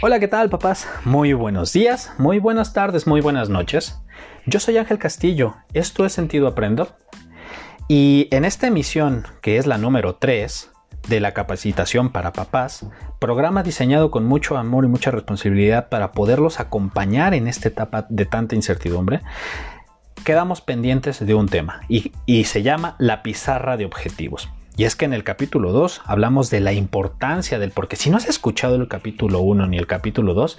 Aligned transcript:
Hola, 0.00 0.20
¿qué 0.20 0.28
tal 0.28 0.48
papás? 0.48 0.86
Muy 1.04 1.32
buenos 1.32 1.72
días, 1.72 2.12
muy 2.18 2.38
buenas 2.38 2.72
tardes, 2.72 3.08
muy 3.08 3.20
buenas 3.20 3.48
noches. 3.48 3.98
Yo 4.46 4.60
soy 4.60 4.76
Ángel 4.76 5.00
Castillo, 5.00 5.56
esto 5.72 6.06
es 6.06 6.12
Sentido 6.12 6.46
Aprendo. 6.46 6.94
Y 7.88 8.28
en 8.30 8.44
esta 8.44 8.68
emisión, 8.68 9.26
que 9.42 9.56
es 9.56 9.66
la 9.66 9.76
número 9.76 10.14
3 10.14 10.70
de 11.08 11.18
la 11.18 11.34
capacitación 11.34 12.10
para 12.10 12.32
papás, 12.32 12.86
programa 13.18 13.64
diseñado 13.64 14.12
con 14.12 14.24
mucho 14.24 14.56
amor 14.56 14.84
y 14.84 14.88
mucha 14.88 15.10
responsabilidad 15.10 15.88
para 15.88 16.12
poderlos 16.12 16.60
acompañar 16.60 17.34
en 17.34 17.48
esta 17.48 17.66
etapa 17.66 18.06
de 18.08 18.24
tanta 18.24 18.54
incertidumbre, 18.54 19.22
quedamos 20.24 20.60
pendientes 20.60 21.26
de 21.26 21.34
un 21.34 21.48
tema 21.48 21.80
y, 21.88 22.12
y 22.24 22.44
se 22.44 22.62
llama 22.62 22.94
la 23.00 23.24
pizarra 23.24 23.76
de 23.76 23.86
objetivos. 23.86 24.48
Y 24.78 24.84
es 24.84 24.94
que 24.94 25.06
en 25.06 25.12
el 25.12 25.24
capítulo 25.24 25.72
2 25.72 26.02
hablamos 26.04 26.50
de 26.50 26.60
la 26.60 26.72
importancia 26.72 27.58
del 27.58 27.72
porque 27.72 27.96
si 27.96 28.10
no 28.10 28.16
has 28.16 28.28
escuchado 28.28 28.76
el 28.76 28.86
capítulo 28.86 29.40
1 29.40 29.66
ni 29.66 29.76
el 29.76 29.88
capítulo 29.88 30.34
2, 30.34 30.56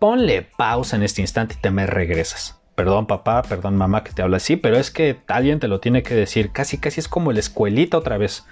ponle 0.00 0.42
pausa 0.42 0.96
en 0.96 1.04
este 1.04 1.20
instante 1.20 1.54
y 1.56 1.62
te 1.62 1.70
me 1.70 1.86
regresas. 1.86 2.60
Perdón 2.74 3.06
papá, 3.06 3.42
perdón 3.42 3.76
mamá 3.76 4.02
que 4.02 4.10
te 4.10 4.22
habla 4.22 4.38
así, 4.38 4.56
pero 4.56 4.76
es 4.76 4.90
que 4.90 5.20
alguien 5.28 5.60
te 5.60 5.68
lo 5.68 5.78
tiene 5.78 6.02
que 6.02 6.16
decir. 6.16 6.50
Casi, 6.50 6.78
casi 6.78 6.98
es 6.98 7.06
como 7.06 7.30
la 7.30 7.38
escuelita 7.38 7.96
otra 7.96 8.18
vez. 8.18 8.44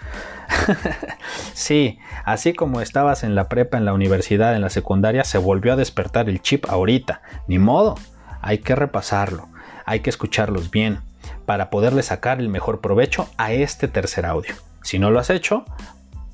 sí, 1.53 1.99
así 2.25 2.53
como 2.53 2.81
estabas 2.81 3.25
en 3.25 3.35
la 3.35 3.49
prepa, 3.49 3.77
en 3.77 3.87
la 3.87 3.95
universidad, 3.95 4.55
en 4.55 4.61
la 4.61 4.71
secundaria, 4.71 5.25
se 5.25 5.39
volvió 5.39 5.73
a 5.73 5.77
despertar 5.77 6.29
el 6.29 6.43
chip 6.43 6.65
ahorita. 6.69 7.23
Ni 7.49 7.59
modo, 7.59 7.97
hay 8.41 8.59
que 8.59 8.77
repasarlo, 8.77 9.49
hay 9.85 9.99
que 9.99 10.11
escucharlos 10.11 10.71
bien 10.71 11.01
para 11.45 11.71
poderle 11.71 12.05
sacar 12.05 12.39
el 12.39 12.49
mejor 12.49 12.81
provecho 12.81 13.29
a 13.37 13.53
este 13.53 13.89
tercer 13.89 14.25
audio. 14.25 14.55
Si 14.83 14.99
no 14.99 15.11
lo 15.11 15.21
has 15.21 15.31
hecho, 15.31 15.65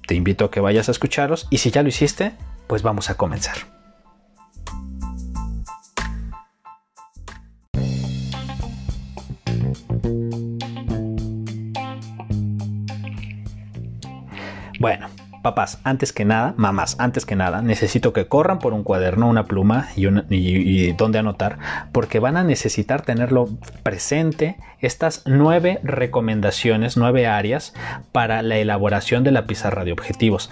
te 0.06 0.14
invito 0.14 0.44
a 0.44 0.50
que 0.50 0.60
vayas 0.60 0.88
a 0.88 0.92
escucharlos 0.92 1.46
y 1.50 1.58
si 1.58 1.70
ya 1.70 1.82
lo 1.82 1.88
hiciste, 1.88 2.34
pues 2.66 2.82
vamos 2.82 3.10
a 3.10 3.16
comenzar. 3.16 3.56
Bueno, 14.78 15.08
papás, 15.44 15.78
antes 15.84 16.14
que 16.14 16.24
nada, 16.24 16.54
mamás, 16.56 16.96
antes 16.98 17.26
que 17.26 17.36
nada, 17.36 17.60
necesito 17.60 18.14
que 18.14 18.26
corran 18.26 18.58
por 18.58 18.72
un 18.72 18.82
cuaderno, 18.82 19.28
una 19.28 19.44
pluma 19.44 19.90
y, 19.94 20.08
y, 20.08 20.92
donde 20.94 21.18
anotar, 21.18 21.58
porque 21.92 22.18
van 22.18 22.38
a 22.38 22.44
necesitar 22.44 23.02
tenerlo 23.02 23.50
presente 23.82 24.56
estas 24.80 25.22
nueve 25.26 25.80
recomendaciones, 25.82 26.96
nueve 26.96 27.26
áreas 27.26 27.74
para 28.10 28.40
la 28.40 28.56
elaboración 28.56 29.22
de 29.22 29.32
la 29.32 29.46
pizarra 29.46 29.84
de 29.84 29.92
objetivos. 29.92 30.50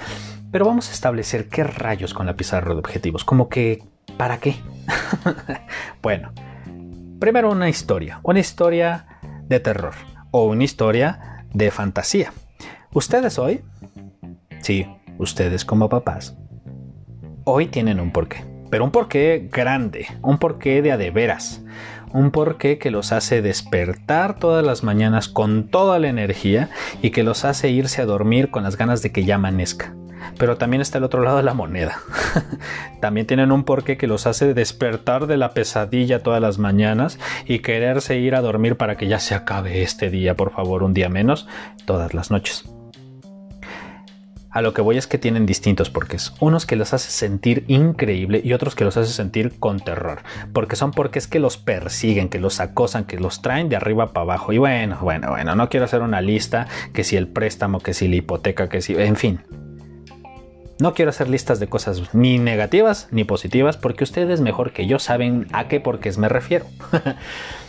Pero 0.53 0.67
vamos 0.67 0.91
a 0.91 0.93
establecer 0.93 1.49
qué 1.49 1.65
rayos 1.65 2.13
con 2.13 2.27
la 2.27 2.35
pizarra 2.35 2.75
de 2.75 2.81
objetivos, 2.81 3.25
como 3.25 3.49
que, 3.49 3.83
¿para 4.19 4.41
qué? 4.41 4.57
bueno, 6.03 6.33
primero 7.19 7.51
una 7.51 7.71
historia, 7.71 8.21
una 8.23 8.41
historia 8.41 9.07
de 9.49 9.59
terror 9.59 9.95
o 10.33 10.45
una 10.45 10.65
historia 10.65 11.47
de 11.55 11.71
fantasía. 11.71 12.31
Ustedes 12.93 13.39
hoy 13.39 13.63
Sí, 14.63 14.87
ustedes 15.19 15.65
como 15.65 15.89
papás. 15.89 16.37
Hoy 17.43 17.67
tienen 17.67 17.99
un 17.99 18.13
porqué, 18.13 18.45
pero 18.71 18.85
un 18.85 18.93
porqué 18.93 19.49
grande, 19.51 20.07
un 20.23 20.39
porqué 20.39 20.83
de 20.83 20.93
a 20.93 20.97
de 20.97 21.11
veras, 21.11 21.65
un 22.13 22.31
porqué 22.31 22.79
que 22.79 22.93
los 22.93 23.11
hace 23.11 23.43
despertar 23.43 24.39
todas 24.39 24.65
las 24.65 24.85
mañanas 24.85 25.29
con 25.29 25.67
toda 25.67 25.99
la 25.99 26.09
energía 26.09 26.71
y 27.03 27.11
que 27.11 27.25
los 27.25 27.45
hace 27.45 27.71
irse 27.71 28.03
a 28.03 28.07
dormir 28.07 28.53
con 28.53 28.63
las 28.63 28.77
ganas 28.77 29.03
de 29.03 29.11
que 29.11 29.25
ya 29.25 29.35
amanezca. 29.35 29.97
Pero 30.39 30.57
también 30.57 30.81
está 30.81 30.99
el 30.99 31.05
otro 31.05 31.25
lado 31.25 31.39
de 31.39 31.43
la 31.43 31.55
moneda. 31.55 31.99
también 33.01 33.27
tienen 33.27 33.51
un 33.51 33.65
porqué 33.65 33.97
que 33.97 34.07
los 34.07 34.29
hace 34.29 34.55
despertar 34.55 35.27
de 35.27 35.39
la 35.39 35.55
pesadilla 35.55 36.23
todas 36.23 36.41
las 36.41 36.59
mañanas 36.59 37.19
y 37.47 37.59
quererse 37.59 38.17
ir 38.19 38.37
a 38.37 38.41
dormir 38.41 38.77
para 38.77 38.97
que 38.97 39.09
ya 39.09 39.19
se 39.19 39.35
acabe 39.35 39.83
este 39.83 40.09
día, 40.09 40.37
por 40.37 40.53
favor, 40.53 40.85
un 40.85 40.95
día 40.95 41.09
menos, 41.09 41.49
todas 41.85 42.15
las 42.15 42.31
noches. 42.31 42.65
A 44.53 44.61
lo 44.61 44.75
que 44.75 44.83
voy 44.83 44.99
es 44.99 45.07
que 45.07 45.17
tienen 45.17 45.47
distintos 45.47 45.89
porqués. 45.89 46.35
Unos 46.39 46.67
que 46.67 46.77
los 46.77 46.93
hace 46.93 47.11
sentir 47.11 47.65
increíble 47.69 48.43
y 48.45 48.53
otros 48.53 48.75
que 48.75 48.85
los 48.85 48.99
hace 48.99 49.11
sentir 49.11 49.59
con 49.59 49.81
terror. 49.81 50.23
Porque 50.53 50.77
son 50.77 50.91
porqués 50.91 51.27
que 51.27 51.39
los 51.39 51.57
persiguen, 51.57 52.29
que 52.29 52.39
los 52.39 52.61
acosan, 52.61 53.05
que 53.05 53.19
los 53.19 53.41
traen 53.41 53.71
de 53.71 53.77
arriba 53.77 54.13
para 54.13 54.25
abajo. 54.25 54.53
Y 54.53 54.59
bueno, 54.59 54.99
bueno, 55.01 55.31
bueno, 55.31 55.55
no 55.55 55.71
quiero 55.71 55.87
hacer 55.87 56.03
una 56.03 56.21
lista 56.21 56.69
que 56.93 57.03
si 57.03 57.17
el 57.17 57.29
préstamo, 57.29 57.81
que 57.81 57.95
si 57.95 58.09
la 58.09 58.17
hipoteca, 58.17 58.69
que 58.69 58.83
si... 58.83 58.95
En 58.95 59.17
fin. 59.17 59.41
No 60.79 60.93
quiero 60.93 61.11
hacer 61.11 61.31
listas 61.31 61.59
de 61.59 61.69
cosas 61.69 62.15
ni 62.15 62.39
negativas 62.39 63.09
ni 63.11 63.25
positivas 63.25 63.79
porque 63.79 64.05
ustedes 64.05 64.41
mejor 64.43 64.73
que 64.73 64.87
yo 64.87 64.99
saben 64.99 65.47
a 65.53 65.69
qué 65.69 65.81
porqués 65.81 66.19
me 66.19 66.29
refiero. 66.29 66.67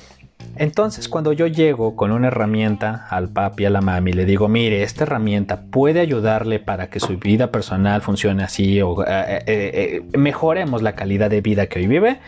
Entonces, 0.55 1.09
cuando 1.09 1.33
yo 1.33 1.47
llego 1.47 1.95
con 1.95 2.11
una 2.11 2.27
herramienta 2.27 3.07
al 3.09 3.29
papi, 3.29 3.65
a 3.65 3.71
la 3.71 3.81
mami, 3.81 4.13
le 4.13 4.25
digo, 4.25 4.47
mire, 4.47 4.83
esta 4.83 5.03
herramienta 5.03 5.63
puede 5.71 5.99
ayudarle 5.99 6.59
para 6.59 6.89
que 6.89 6.99
su 6.99 7.17
vida 7.17 7.51
personal 7.51 8.03
funcione 8.03 8.43
así 8.43 8.79
o 8.81 9.03
eh, 9.03 9.07
eh, 9.07 9.43
eh, 9.47 10.17
mejoremos 10.17 10.83
la 10.83 10.93
calidad 10.93 11.31
de 11.31 11.41
vida 11.41 11.65
que 11.65 11.79
hoy 11.79 11.87
vive. 11.87 12.19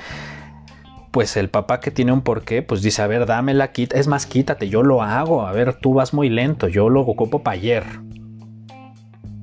Pues 1.12 1.38
el 1.38 1.50
papá 1.50 1.80
que 1.80 1.92
tiene 1.92 2.12
un 2.12 2.22
porqué, 2.22 2.64
pues 2.64 2.82
dice, 2.82 3.04
a 3.04 3.08
ver, 3.08 3.28
dámela, 3.28 3.72
quita. 3.72 3.98
Es 3.98 4.08
más, 4.08 4.26
quítate, 4.26 4.70
yo 4.70 4.82
lo 4.82 5.04
hago. 5.04 5.46
A 5.46 5.52
ver, 5.52 5.76
tú 5.76 5.94
vas 5.94 6.14
muy 6.14 6.30
lento, 6.30 6.68
yo 6.68 6.90
lo 6.90 7.02
ocupo 7.02 7.44
para 7.44 7.58
ayer. 7.58 7.84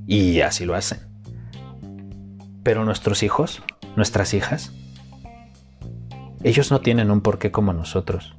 Y 0.08 0.40
así 0.40 0.64
lo 0.64 0.74
hacen. 0.74 0.98
Pero 2.64 2.84
nuestros 2.84 3.22
hijos, 3.22 3.62
nuestras 3.94 4.34
hijas, 4.34 4.72
ellos 6.42 6.72
no 6.72 6.80
tienen 6.80 7.12
un 7.12 7.20
porqué 7.20 7.52
como 7.52 7.72
nosotros 7.72 8.34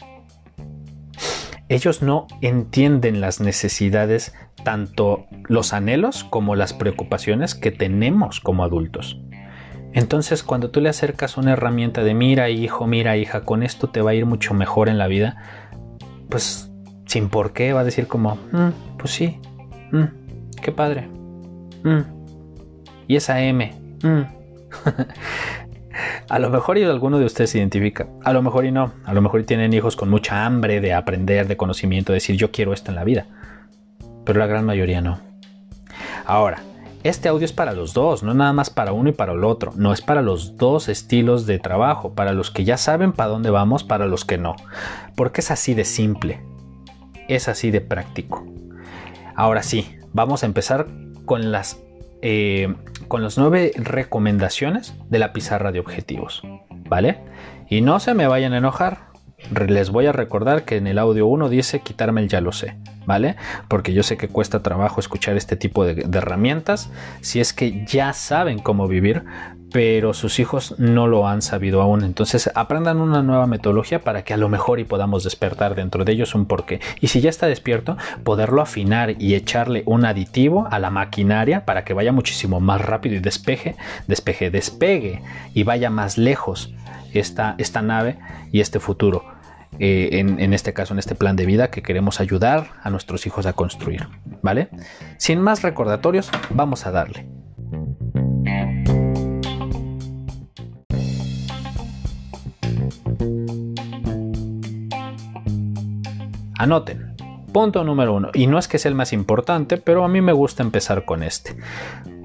ellos 1.73 2.01
no 2.01 2.28
entienden 2.41 3.19
las 3.19 3.39
necesidades, 3.39 4.34
tanto 4.63 5.25
los 5.47 5.73
anhelos 5.73 6.23
como 6.23 6.56
las 6.56 6.73
preocupaciones 6.73 7.56
que 7.56 7.72
tenemos 7.72 8.39
como 8.39 8.63
adultos. 8.63 9.19
Entonces, 9.94 10.44
cuando 10.44 10.72
tú 10.72 10.81
le 10.81 10.89
acercas 10.89 11.38
una 11.38 11.53
herramienta 11.53 12.03
de 12.03 12.13
mira 12.13 12.50
hijo, 12.50 12.88
mira 12.88 13.17
hija, 13.17 13.41
con 13.41 13.63
esto 13.63 13.89
te 13.89 14.01
va 14.01 14.12
a 14.12 14.13
ir 14.16 14.25
mucho 14.25 14.53
mejor 14.53 14.89
en 14.89 14.97
la 14.97 15.07
vida, 15.07 15.38
pues 16.29 16.72
sin 17.06 17.29
por 17.29 17.53
qué 17.53 17.73
va 17.73 17.81
a 17.81 17.83
decir 17.83 18.07
como, 18.07 18.35
mm, 18.51 18.97
pues 18.97 19.12
sí, 19.12 19.39
mm, 19.91 20.06
qué 20.62 20.72
padre. 20.72 21.07
Mm, 21.83 22.01
y 23.07 23.16
esa 23.16 23.41
M. 23.41 23.72
A 26.29 26.39
lo 26.39 26.49
mejor 26.49 26.77
y 26.77 26.83
alguno 26.83 27.19
de 27.19 27.25
ustedes 27.25 27.51
se 27.51 27.59
identifica, 27.59 28.07
a 28.23 28.33
lo 28.33 28.41
mejor 28.41 28.65
y 28.65 28.71
no, 28.71 28.93
a 29.05 29.13
lo 29.13 29.21
mejor 29.21 29.43
tienen 29.43 29.73
hijos 29.73 29.95
con 29.95 30.09
mucha 30.09 30.45
hambre 30.45 30.81
de 30.81 30.93
aprender, 30.93 31.47
de 31.47 31.57
conocimiento, 31.57 32.11
de 32.11 32.17
decir 32.17 32.35
yo 32.35 32.51
quiero 32.51 32.73
esto 32.73 32.91
en 32.91 32.95
la 32.95 33.03
vida, 33.03 33.27
pero 34.25 34.39
la 34.39 34.47
gran 34.47 34.65
mayoría 34.65 35.01
no. 35.01 35.19
Ahora, 36.25 36.63
este 37.03 37.27
audio 37.27 37.45
es 37.45 37.51
para 37.51 37.73
los 37.73 37.93
dos, 37.93 38.23
no 38.23 38.33
nada 38.33 38.53
más 38.53 38.69
para 38.69 38.93
uno 38.93 39.09
y 39.09 39.11
para 39.11 39.33
el 39.33 39.43
otro, 39.43 39.73
no 39.75 39.91
es 39.91 40.01
para 40.01 40.21
los 40.21 40.57
dos 40.57 40.87
estilos 40.87 41.45
de 41.45 41.59
trabajo, 41.59 42.13
para 42.13 42.31
los 42.31 42.49
que 42.49 42.63
ya 42.63 42.77
saben 42.77 43.11
para 43.11 43.29
dónde 43.29 43.49
vamos, 43.49 43.83
para 43.83 44.07
los 44.07 44.23
que 44.23 44.37
no, 44.37 44.55
porque 45.15 45.41
es 45.41 45.51
así 45.51 45.73
de 45.73 45.83
simple, 45.83 46.41
es 47.27 47.49
así 47.49 47.71
de 47.71 47.81
práctico. 47.81 48.45
Ahora 49.35 49.63
sí, 49.63 49.97
vamos 50.13 50.43
a 50.43 50.45
empezar 50.45 50.87
con 51.25 51.51
las 51.51 51.81
eh, 52.21 52.73
con 53.07 53.23
las 53.23 53.37
nueve 53.37 53.71
recomendaciones 53.75 54.93
de 55.09 55.19
la 55.19 55.33
pizarra 55.33 55.71
de 55.71 55.79
objetivos, 55.79 56.41
¿vale? 56.69 57.19
Y 57.69 57.81
no 57.81 57.99
se 57.99 58.13
me 58.13 58.27
vayan 58.27 58.53
a 58.53 58.57
enojar, 58.57 59.12
les 59.51 59.89
voy 59.89 60.05
a 60.07 60.11
recordar 60.11 60.63
que 60.65 60.77
en 60.77 60.87
el 60.87 60.99
audio 60.99 61.27
1 61.27 61.49
dice 61.49 61.81
quitarme 61.81 62.21
el 62.21 62.27
ya 62.27 62.41
lo 62.41 62.51
sé, 62.51 62.75
¿vale? 63.05 63.35
Porque 63.67 63.94
yo 63.94 64.03
sé 64.03 64.18
que 64.18 64.27
cuesta 64.27 64.62
trabajo 64.62 65.00
escuchar 65.00 65.38
este 65.38 65.56
tipo 65.56 65.85
de, 65.85 66.06
herramientas 66.18 66.89
si 67.21 67.39
es 67.39 67.53
que 67.53 67.85
ya 67.85 68.13
saben 68.13 68.59
cómo 68.59 68.88
vivir, 68.88 69.23
pero 69.71 70.13
sus 70.13 70.39
hijos 70.39 70.75
no 70.77 71.07
lo 71.07 71.27
han 71.27 71.41
sabido 71.41 71.81
aún. 71.81 72.03
Entonces 72.03 72.51
aprendan 72.53 73.01
una 73.01 73.23
nueva 73.23 73.47
metodología 73.47 74.01
para 74.01 74.23
que 74.23 74.33
a 74.33 74.38
lo 74.38 74.47
mejor 74.47 74.79
y 74.79 74.83
podamos 74.83 75.23
despertar 75.23 75.75
dentro 75.75 76.06
de 76.06 76.12
ellos 76.12 76.35
un 76.35 76.45
porqué. 76.45 76.79
Y 77.01 77.07
si 77.07 77.21
ya 77.21 77.29
está 77.29 77.47
despierto, 77.47 77.97
poderlo 78.23 78.62
afinar 78.62 79.21
y 79.21 79.33
echarle 79.33 79.83
un 79.85 80.06
aditivo 80.06 80.68
a 80.69 80.79
la 80.79 80.91
maquinaria 80.91 81.65
para 81.65 81.83
que 81.83 81.94
vaya 81.94 82.12
muchísimo 82.12 82.59
más 82.59 82.81
rápido 82.81 83.15
y 83.15 83.19
despeje, 83.19 83.75
despeje, 84.07 84.51
despegue 84.51 85.23
y 85.53 85.63
vaya 85.63 85.89
más 85.89 86.18
lejos 86.18 86.71
esta 87.13 87.81
nave 87.81 88.18
y 88.51 88.62
este 88.62 88.79
futuro. 88.79 89.32
Eh, 89.79 90.09
en, 90.19 90.53
este 90.53 90.73
caso, 90.73 90.93
en 90.93 90.99
este 90.99 91.15
plan 91.15 91.35
de 91.35 91.45
vida 91.45 91.69
que 91.69 91.81
queremos 91.81 92.19
ayudar 92.19 92.71
a 92.83 92.89
nuestros 92.89 93.25
hijos 93.25 93.45
a 93.45 93.53
construir. 93.53 94.07
¿Vale? 94.41 94.69
Sin 95.17 95.41
más 95.41 95.61
recordatorios, 95.61 96.29
vamos 96.49 96.85
a 96.85 96.91
darle. 96.91 97.27
Anoten. 106.57 107.15
Punto 107.51 107.83
número 107.83 108.15
uno. 108.15 108.29
Y 108.33 108.47
no 108.47 108.57
es 108.57 108.67
que 108.67 108.79
sea 108.79 108.89
el 108.89 108.95
más 108.95 109.13
importante, 109.13 109.77
pero 109.77 110.03
a 110.03 110.07
mí 110.07 110.21
me 110.21 110.33
gusta 110.33 110.63
empezar 110.63 111.05
con 111.05 111.21
este. 111.21 111.55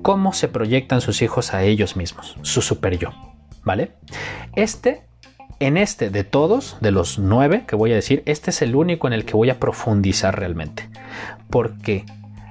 ¿Cómo 0.03 0.33
se 0.33 0.49
proyectan 0.49 1.01
sus 1.01 1.21
hijos 1.23 1.53
a 1.53 1.65
ellos 1.65 1.97
mismos? 1.97 2.37
Su 2.43 2.63
super 2.63 2.97
yo. 2.97 3.11
¿vale? 3.69 3.93
Este, 4.57 5.03
en 5.61 5.77
este 5.77 6.11
de 6.11 6.25
todos, 6.25 6.77
de 6.81 6.91
los 6.93 7.19
nueve 7.19 7.65
que 7.67 7.77
voy 7.77 7.93
a 7.93 7.97
decir, 7.97 8.23
este 8.27 8.51
es 8.51 8.63
el 8.63 8.77
único 8.77 9.07
en 9.07 9.13
el 9.13 9.25
que 9.25 9.35
voy 9.35 9.51
a 9.51 9.59
profundizar 9.59 10.39
realmente. 10.39 10.89
¿Por 11.51 11.79
qué? 11.79 12.05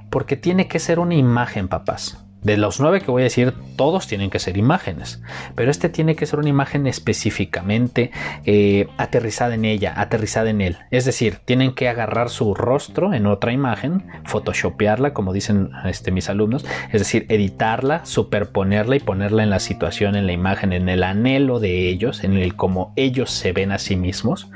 Porque 0.10 0.36
tiene 0.36 0.68
que 0.68 0.80
ser 0.80 1.00
una 1.00 1.16
imagen, 1.16 1.68
papás. 1.68 2.24
De 2.48 2.56
los 2.56 2.80
nueve 2.80 3.02
que 3.02 3.12
voy 3.12 3.24
a 3.24 3.26
decir, 3.26 3.54
todos 3.76 4.08
tienen 4.08 4.30
que 4.30 4.40
ser 4.40 4.56
imágenes, 4.56 5.22
pero 5.54 5.70
este 5.70 5.90
tiene 5.90 6.16
que 6.16 6.26
ser 6.26 6.40
una 6.40 6.48
imagen 6.48 6.88
específicamente 6.88 8.12
eh, 8.46 8.88
aterrizada 8.96 9.56
en 9.56 9.66
ella, 9.66 9.94
aterrizada 9.98 10.50
en 10.50 10.62
él. 10.62 10.78
Es 10.90 11.04
decir, 11.04 11.40
tienen 11.44 11.74
que 11.74 11.90
agarrar 11.90 12.30
su 12.30 12.56
rostro 12.56 13.14
en 13.14 13.26
otra 13.26 13.52
imagen, 13.52 14.08
photoshopearla, 14.24 15.14
como 15.14 15.34
dicen 15.34 15.72
este, 15.84 16.12
mis 16.12 16.30
alumnos, 16.30 16.66
es 16.94 17.02
decir, 17.02 17.26
editarla, 17.28 18.06
superponerla 18.06 18.96
y 18.96 19.02
ponerla 19.02 19.44
en 19.44 19.50
la 19.50 19.60
situación, 19.60 20.16
en 20.16 20.26
la 20.26 20.32
imagen, 20.32 20.72
en 20.72 20.88
el 20.88 21.04
anhelo 21.04 21.60
de 21.60 21.90
ellos, 21.90 22.24
en 22.24 22.38
el 22.38 22.56
cómo 22.56 22.94
ellos 22.96 23.30
se 23.30 23.52
ven 23.52 23.74
a 23.74 23.78
sí 23.78 23.98
mismos 23.98 24.48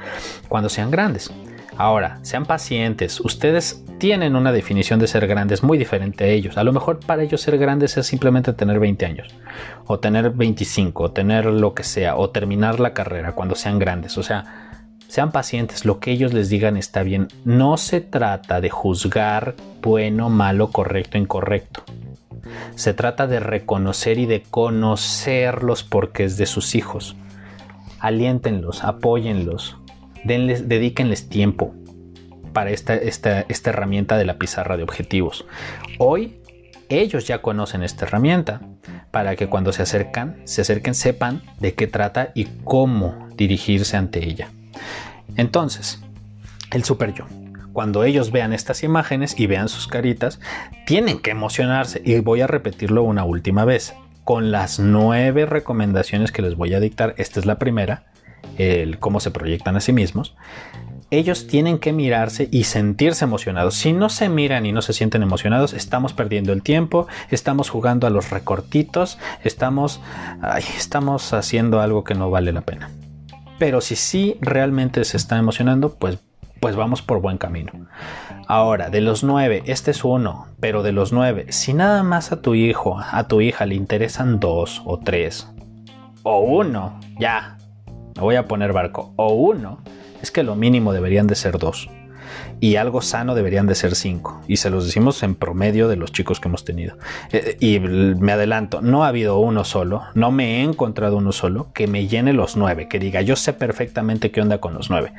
cuando 0.47 0.69
sean 0.69 0.91
grandes. 0.91 1.29
Ahora, 1.81 2.19
sean 2.22 2.45
pacientes. 2.45 3.19
Ustedes 3.19 3.83
tienen 3.98 4.36
una 4.36 4.51
definición 4.51 5.00
de 5.00 5.07
ser 5.07 5.25
grandes 5.25 5.63
muy 5.63 5.80
diferente 5.80 6.25
a 6.25 6.28
ellos. 6.28 6.56
A 6.60 6.63
lo 6.63 6.74
mejor 6.74 7.00
para 7.00 7.24
ellos 7.24 7.42
ser 7.42 7.57
grandes 7.57 7.98
es 7.98 8.06
simplemente 8.06 8.54
tener 8.54 8.80
20 8.80 9.04
años, 9.04 9.30
o 9.88 9.98
tener 9.98 10.30
25, 10.30 11.01
o 11.01 11.12
tener 11.12 11.48
lo 11.48 11.74
que 11.74 11.81
sea, 11.81 12.18
o 12.18 12.30
terminar 12.30 12.80
la 12.80 12.94
carrera 12.94 13.31
cuando 13.31 13.56
sean 13.56 13.80
grandes. 13.80 14.19
O 14.19 14.22
sea, 14.22 14.94
sean 15.07 15.31
pacientes, 15.31 15.83
lo 15.83 16.00
que 16.00 16.12
ellos 16.12 16.33
les 16.33 16.50
digan 16.50 16.78
está 16.78 17.01
bien. 17.01 17.30
No 17.45 17.78
se 17.78 18.00
trata 18.00 18.62
de 18.62 18.69
juzgar 18.69 19.56
bueno, 19.81 20.30
malo, 20.30 20.68
correcto, 20.68 21.18
incorrecto. 21.18 21.84
Se 22.75 22.94
trata 22.94 23.25
de 23.25 23.39
reconocer 23.39 24.19
y 24.19 24.27
de 24.27 24.44
conocer 24.44 25.63
los 25.63 25.81
porqués 25.81 26.38
de 26.38 26.45
sus 26.45 26.75
hijos. 26.75 27.16
Aliéntenlos, 28.00 28.84
apóyenlos, 28.84 29.77
denles, 30.23 30.68
dedíquenles 30.68 31.29
tiempo 31.29 31.73
para 32.53 32.71
esta, 32.71 32.95
esta, 32.95 33.41
esta 33.41 33.69
herramienta 33.69 34.18
de 34.18 34.25
la 34.25 34.38
pizarra 34.38 34.77
de 34.77 34.83
objetivos. 34.83 35.45
Hoy 35.97 36.38
ellos 36.89 37.25
ya 37.25 37.41
conocen 37.41 37.83
esta 37.83 38.06
herramienta 38.06 38.62
para 39.12 39.35
que 39.35 39.47
cuando 39.47 39.71
se 39.71 39.83
acercan, 39.83 40.41
se 40.44 40.62
acerquen, 40.62 40.94
sepan 40.94 41.41
de 41.59 41.73
qué 41.73 41.88
trata 41.88 42.31
y 42.35 42.45
cómo 42.63 43.29
dirigirse 43.35 43.97
ante 43.97 44.25
ella. 44.25 44.50
Entonces, 45.38 46.01
el 46.71 46.83
super 46.83 47.13
yo. 47.13 47.25
Cuando 47.74 48.03
ellos 48.03 48.31
vean 48.31 48.51
estas 48.51 48.83
imágenes 48.83 49.39
y 49.39 49.47
vean 49.47 49.69
sus 49.69 49.88
caritas, 49.88 50.41
tienen 50.85 51.19
que 51.19 51.31
emocionarse. 51.31 52.01
Y 52.03 52.19
voy 52.19 52.41
a 52.41 52.47
repetirlo 52.47 53.03
una 53.03 53.24
última 53.24 53.63
vez. 53.63 53.94
Con 54.25 54.51
las 54.51 54.79
nueve 54.79 55.45
recomendaciones 55.45 56.31
que 56.31 56.41
les 56.41 56.56
voy 56.56 56.74
a 56.74 56.81
dictar, 56.81 57.15
esta 57.17 57.39
es 57.39 57.45
la 57.45 57.57
primera 57.57 58.11
el 58.57 59.00
cómo 59.00 59.19
se 59.19 59.31
proyectan 59.31 59.75
a 59.75 59.81
sí 59.81 59.94
mismos, 59.94 60.36
ellos 61.12 61.45
tienen 61.45 61.77
que 61.77 61.92
mirarse 61.92 62.48
y 62.51 62.63
sentirse 62.63 63.25
emocionados. 63.25 63.75
Si 63.75 63.92
no 63.92 64.07
se 64.07 64.30
miran 64.30 64.65
y 64.65 64.71
no 64.71 64.81
se 64.81 64.94
sienten 64.94 65.24
emocionados, 65.24 65.74
estamos 65.74 66.13
perdiendo 66.13 66.53
el 66.53 66.63
tiempo, 66.63 67.07
estamos 67.30 67.69
jugando 67.69 68.07
a 68.07 68.09
los 68.09 68.30
recortitos, 68.30 69.19
estamos, 69.44 70.00
estamos 70.77 71.33
haciendo 71.33 71.81
algo 71.81 72.06
que 72.06 72.15
no 72.15 72.30
vale 72.30 72.53
la 72.53 72.62
pena. 72.62 72.89
Pero 73.59 73.81
si 73.81 73.98
sí 73.98 74.38
realmente 74.39 75.03
se 75.03 75.18
están 75.18 75.39
emocionando, 75.39 75.95
pues, 75.95 76.19
pues 76.62 76.77
vamos 76.77 77.01
por 77.01 77.19
buen 77.21 77.38
camino. 77.38 77.74
Ahora, 78.48 78.89
de 78.89 79.01
los 79.01 79.24
nueve, 79.24 79.63
este 79.65 79.92
es 79.92 80.06
uno, 80.06 80.48
pero 80.62 80.81
de 80.81 80.94
los 80.94 81.12
nueve, 81.12 81.48
si 81.50 81.74
nada 81.74 82.03
más 82.03 82.31
a 82.31 82.42
tu 82.42 82.56
hijo, 82.56 83.00
a 83.00 83.27
tu 83.27 83.42
hija 83.42 83.65
le 83.65 83.75
interesan 83.75 84.39
dos 84.39 84.81
o 84.86 84.98
tres, 85.00 85.48
o 86.24 86.39
uno, 86.39 87.00
ya, 87.19 87.57
me 88.16 88.22
voy 88.22 88.36
a 88.36 88.48
poner 88.48 88.74
barco, 88.74 89.13
o 89.16 89.34
uno, 89.34 89.80
es 90.22 90.31
que 90.31 90.44
lo 90.44 90.56
mínimo 90.56 90.94
deberían 90.94 91.28
de 91.28 91.36
ser 91.36 91.58
dos. 91.58 91.90
Y 92.60 92.75
algo 92.75 93.02
sano 93.02 93.34
deberían 93.34 93.66
de 93.66 93.75
ser 93.75 93.96
cinco. 93.96 94.42
Y 94.48 94.58
se 94.58 94.69
los 94.69 94.86
decimos 94.86 95.24
en 95.24 95.34
promedio 95.36 95.88
de 95.88 95.96
los 95.96 96.12
chicos 96.12 96.40
que 96.40 96.48
hemos 96.48 96.63
tenido. 96.63 96.96
Eh, 97.31 97.58
y 97.60 97.80
me 97.80 98.31
adelanto, 98.31 98.81
no 98.81 99.04
ha 99.04 99.08
habido 99.08 99.40
uno 99.40 99.63
solo, 99.63 100.04
no 100.13 100.31
me 100.31 100.60
he 100.60 100.63
encontrado 100.63 101.18
uno 101.18 101.31
solo 101.31 101.74
que 101.74 101.88
me 101.88 102.08
llene 102.08 102.34
los 102.34 102.56
nueve, 102.56 102.88
que 102.88 103.00
diga 103.00 103.22
yo 103.22 103.36
sé 103.36 103.54
perfectamente 103.54 104.31
qué 104.31 104.42
onda 104.42 104.60
con 104.60 104.75
los 104.75 104.90
nueve. 104.90 105.12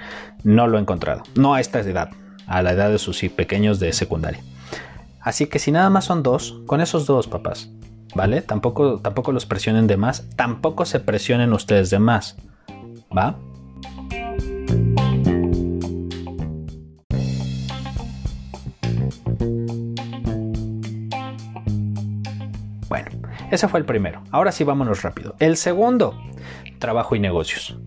No 0.44 0.68
lo 0.68 0.78
he 0.78 0.80
encontrado. 0.80 1.24
No 1.34 1.54
a 1.54 1.60
esta 1.60 1.80
edad, 1.80 2.10
a 2.46 2.62
la 2.62 2.72
edad 2.72 2.90
de 2.90 2.98
sus 2.98 3.20
pequeños 3.36 3.80
de 3.80 3.92
secundaria. 3.92 4.40
Así 5.20 5.46
que 5.46 5.58
si 5.58 5.72
nada 5.72 5.90
más 5.90 6.04
son 6.04 6.22
dos, 6.22 6.60
con 6.66 6.80
esos 6.80 7.06
dos 7.06 7.26
papás, 7.26 7.70
¿vale? 8.14 8.42
Tampoco, 8.42 9.00
tampoco 9.00 9.32
los 9.32 9.46
presionen 9.46 9.86
de 9.86 9.96
más, 9.96 10.28
tampoco 10.36 10.84
se 10.84 11.00
presionen 11.00 11.52
ustedes 11.52 11.90
de 11.90 11.98
más. 11.98 12.36
¿Va? 13.16 13.36
Bueno, 22.88 23.10
ese 23.50 23.68
fue 23.68 23.80
el 23.80 23.86
primero. 23.86 24.22
Ahora 24.30 24.52
sí 24.52 24.64
vámonos 24.64 25.02
rápido. 25.02 25.34
El 25.38 25.56
segundo, 25.56 26.18
trabajo 26.78 27.14
y 27.14 27.20
negocios. 27.20 27.78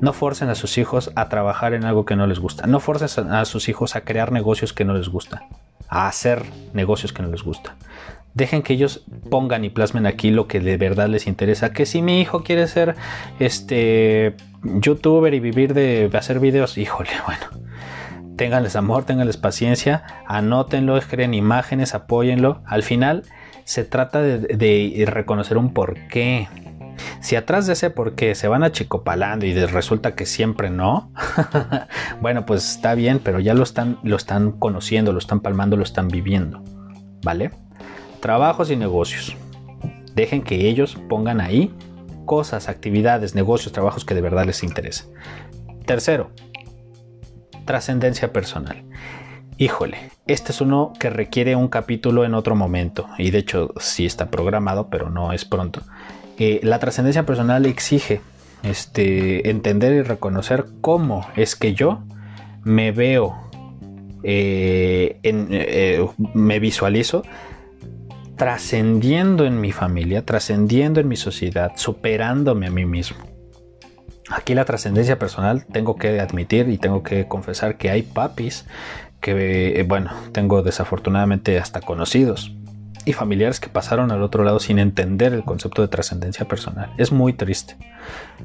No 0.00 0.12
forcen 0.12 0.48
a 0.48 0.54
sus 0.54 0.78
hijos 0.78 1.10
a 1.16 1.28
trabajar 1.28 1.72
en 1.74 1.84
algo 1.84 2.04
que 2.04 2.14
no 2.14 2.26
les 2.26 2.38
gusta. 2.38 2.66
No 2.66 2.78
forcen 2.78 3.32
a 3.32 3.44
sus 3.44 3.68
hijos 3.68 3.96
a 3.96 4.02
crear 4.02 4.32
negocios 4.32 4.72
que 4.72 4.84
no 4.84 4.94
les 4.94 5.08
gusta. 5.08 5.48
A 5.88 6.06
hacer 6.06 6.44
negocios 6.72 7.12
que 7.12 7.22
no 7.22 7.28
les 7.28 7.42
gusta 7.42 7.74
dejen 8.38 8.62
que 8.62 8.72
ellos 8.72 9.04
pongan 9.28 9.64
y 9.64 9.68
plasmen 9.68 10.06
aquí 10.06 10.30
lo 10.30 10.46
que 10.46 10.60
de 10.60 10.78
verdad 10.78 11.08
les 11.08 11.26
interesa. 11.26 11.72
Que 11.72 11.84
si 11.84 12.00
mi 12.00 12.20
hijo 12.20 12.42
quiere 12.42 12.66
ser 12.66 12.94
este 13.38 14.34
youtuber 14.62 15.34
y 15.34 15.40
vivir 15.40 15.74
de 15.74 16.08
hacer 16.14 16.40
videos, 16.40 16.78
híjole, 16.78 17.10
bueno. 17.26 17.68
Ténganles 18.36 18.76
amor, 18.76 19.04
ténganles 19.04 19.36
paciencia, 19.36 20.04
anótenlo, 20.24 20.98
creen 21.00 21.34
imágenes, 21.34 21.94
apóyenlo. 21.94 22.62
Al 22.66 22.84
final 22.84 23.24
se 23.64 23.82
trata 23.82 24.22
de, 24.22 24.38
de 24.38 25.04
reconocer 25.06 25.58
un 25.58 25.74
porqué. 25.74 26.48
Si 27.20 27.34
atrás 27.34 27.66
de 27.66 27.72
ese 27.72 27.90
porqué 27.90 28.36
se 28.36 28.46
van 28.46 28.62
achicopalando 28.62 29.44
y 29.44 29.54
resulta 29.66 30.14
que 30.14 30.24
siempre 30.24 30.70
no, 30.70 31.12
bueno, 32.20 32.46
pues 32.46 32.76
está 32.76 32.94
bien, 32.94 33.20
pero 33.22 33.40
ya 33.40 33.54
lo 33.54 33.64
están, 33.64 33.98
lo 34.04 34.14
están 34.14 34.52
conociendo, 34.52 35.12
lo 35.12 35.18
están 35.18 35.40
palmando, 35.40 35.76
lo 35.76 35.82
están 35.82 36.06
viviendo. 36.06 36.62
¿Vale? 37.24 37.50
Trabajos 38.20 38.70
y 38.70 38.76
negocios. 38.76 39.36
Dejen 40.14 40.42
que 40.42 40.68
ellos 40.68 40.96
pongan 41.08 41.40
ahí 41.40 41.72
cosas, 42.24 42.68
actividades, 42.68 43.34
negocios, 43.34 43.72
trabajos 43.72 44.04
que 44.04 44.14
de 44.14 44.20
verdad 44.20 44.44
les 44.44 44.62
interesen. 44.62 45.08
Tercero, 45.86 46.30
trascendencia 47.64 48.32
personal. 48.32 48.82
Híjole, 49.56 50.10
este 50.26 50.52
es 50.52 50.60
uno 50.60 50.92
que 51.00 51.10
requiere 51.10 51.56
un 51.56 51.68
capítulo 51.68 52.24
en 52.24 52.34
otro 52.34 52.54
momento 52.54 53.08
y 53.18 53.30
de 53.30 53.38
hecho 53.38 53.72
sí 53.80 54.06
está 54.06 54.30
programado, 54.30 54.88
pero 54.88 55.10
no 55.10 55.32
es 55.32 55.44
pronto. 55.44 55.82
Eh, 56.38 56.60
la 56.62 56.78
trascendencia 56.78 57.26
personal 57.26 57.66
exige 57.66 58.20
este, 58.62 59.50
entender 59.50 59.92
y 59.94 60.02
reconocer 60.02 60.66
cómo 60.80 61.26
es 61.34 61.56
que 61.56 61.74
yo 61.74 62.00
me 62.62 62.92
veo, 62.92 63.36
eh, 64.22 65.18
eh, 65.22 66.06
me 66.34 66.58
visualizo 66.58 67.22
trascendiendo 68.38 69.44
en 69.44 69.60
mi 69.60 69.72
familia, 69.72 70.24
trascendiendo 70.24 71.00
en 71.00 71.08
mi 71.08 71.16
sociedad, 71.16 71.72
superándome 71.74 72.68
a 72.68 72.70
mí 72.70 72.86
mismo. 72.86 73.18
Aquí 74.30 74.54
la 74.54 74.64
trascendencia 74.64 75.18
personal 75.18 75.66
tengo 75.66 75.96
que 75.96 76.20
admitir 76.20 76.68
y 76.70 76.78
tengo 76.78 77.02
que 77.02 77.26
confesar 77.28 77.76
que 77.76 77.90
hay 77.90 78.02
papis 78.02 78.64
que, 79.20 79.84
bueno, 79.86 80.10
tengo 80.32 80.62
desafortunadamente 80.62 81.58
hasta 81.58 81.80
conocidos 81.80 82.54
y 83.04 83.12
familiares 83.12 83.60
que 83.60 83.68
pasaron 83.68 84.12
al 84.12 84.22
otro 84.22 84.44
lado 84.44 84.60
sin 84.60 84.78
entender 84.78 85.32
el 85.32 85.44
concepto 85.44 85.82
de 85.82 85.88
trascendencia 85.88 86.46
personal. 86.46 86.92
Es 86.98 87.12
muy 87.12 87.32
triste. 87.32 87.76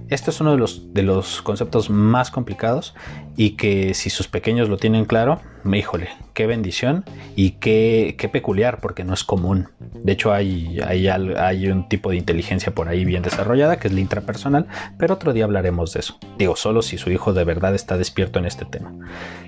Este 0.09 0.31
es 0.31 0.41
uno 0.41 0.51
de 0.51 0.57
los, 0.57 0.93
de 0.93 1.03
los 1.03 1.41
conceptos 1.41 1.89
más 1.89 2.31
complicados 2.31 2.95
y 3.35 3.51
que 3.51 3.93
si 3.93 4.09
sus 4.09 4.27
pequeños 4.27 4.69
lo 4.69 4.77
tienen 4.77 5.05
claro, 5.05 5.39
híjole, 5.71 6.09
qué 6.33 6.47
bendición 6.47 7.05
y 7.35 7.51
qué, 7.51 8.15
qué 8.17 8.29
peculiar 8.29 8.79
porque 8.81 9.03
no 9.03 9.13
es 9.13 9.23
común. 9.23 9.69
De 9.79 10.11
hecho 10.13 10.33
hay, 10.33 10.79
hay, 10.85 11.07
hay 11.07 11.67
un 11.67 11.87
tipo 11.87 12.09
de 12.09 12.17
inteligencia 12.17 12.73
por 12.73 12.89
ahí 12.89 13.05
bien 13.05 13.23
desarrollada 13.23 13.77
que 13.77 13.87
es 13.87 13.93
la 13.93 14.01
intrapersonal, 14.01 14.67
pero 14.97 15.13
otro 15.13 15.33
día 15.33 15.45
hablaremos 15.45 15.93
de 15.93 16.01
eso. 16.01 16.17
Digo, 16.37 16.55
solo 16.55 16.81
si 16.81 16.97
su 16.97 17.11
hijo 17.11 17.33
de 17.33 17.43
verdad 17.43 17.75
está 17.75 17.97
despierto 17.97 18.39
en 18.39 18.45
este 18.45 18.65
tema. 18.65 18.93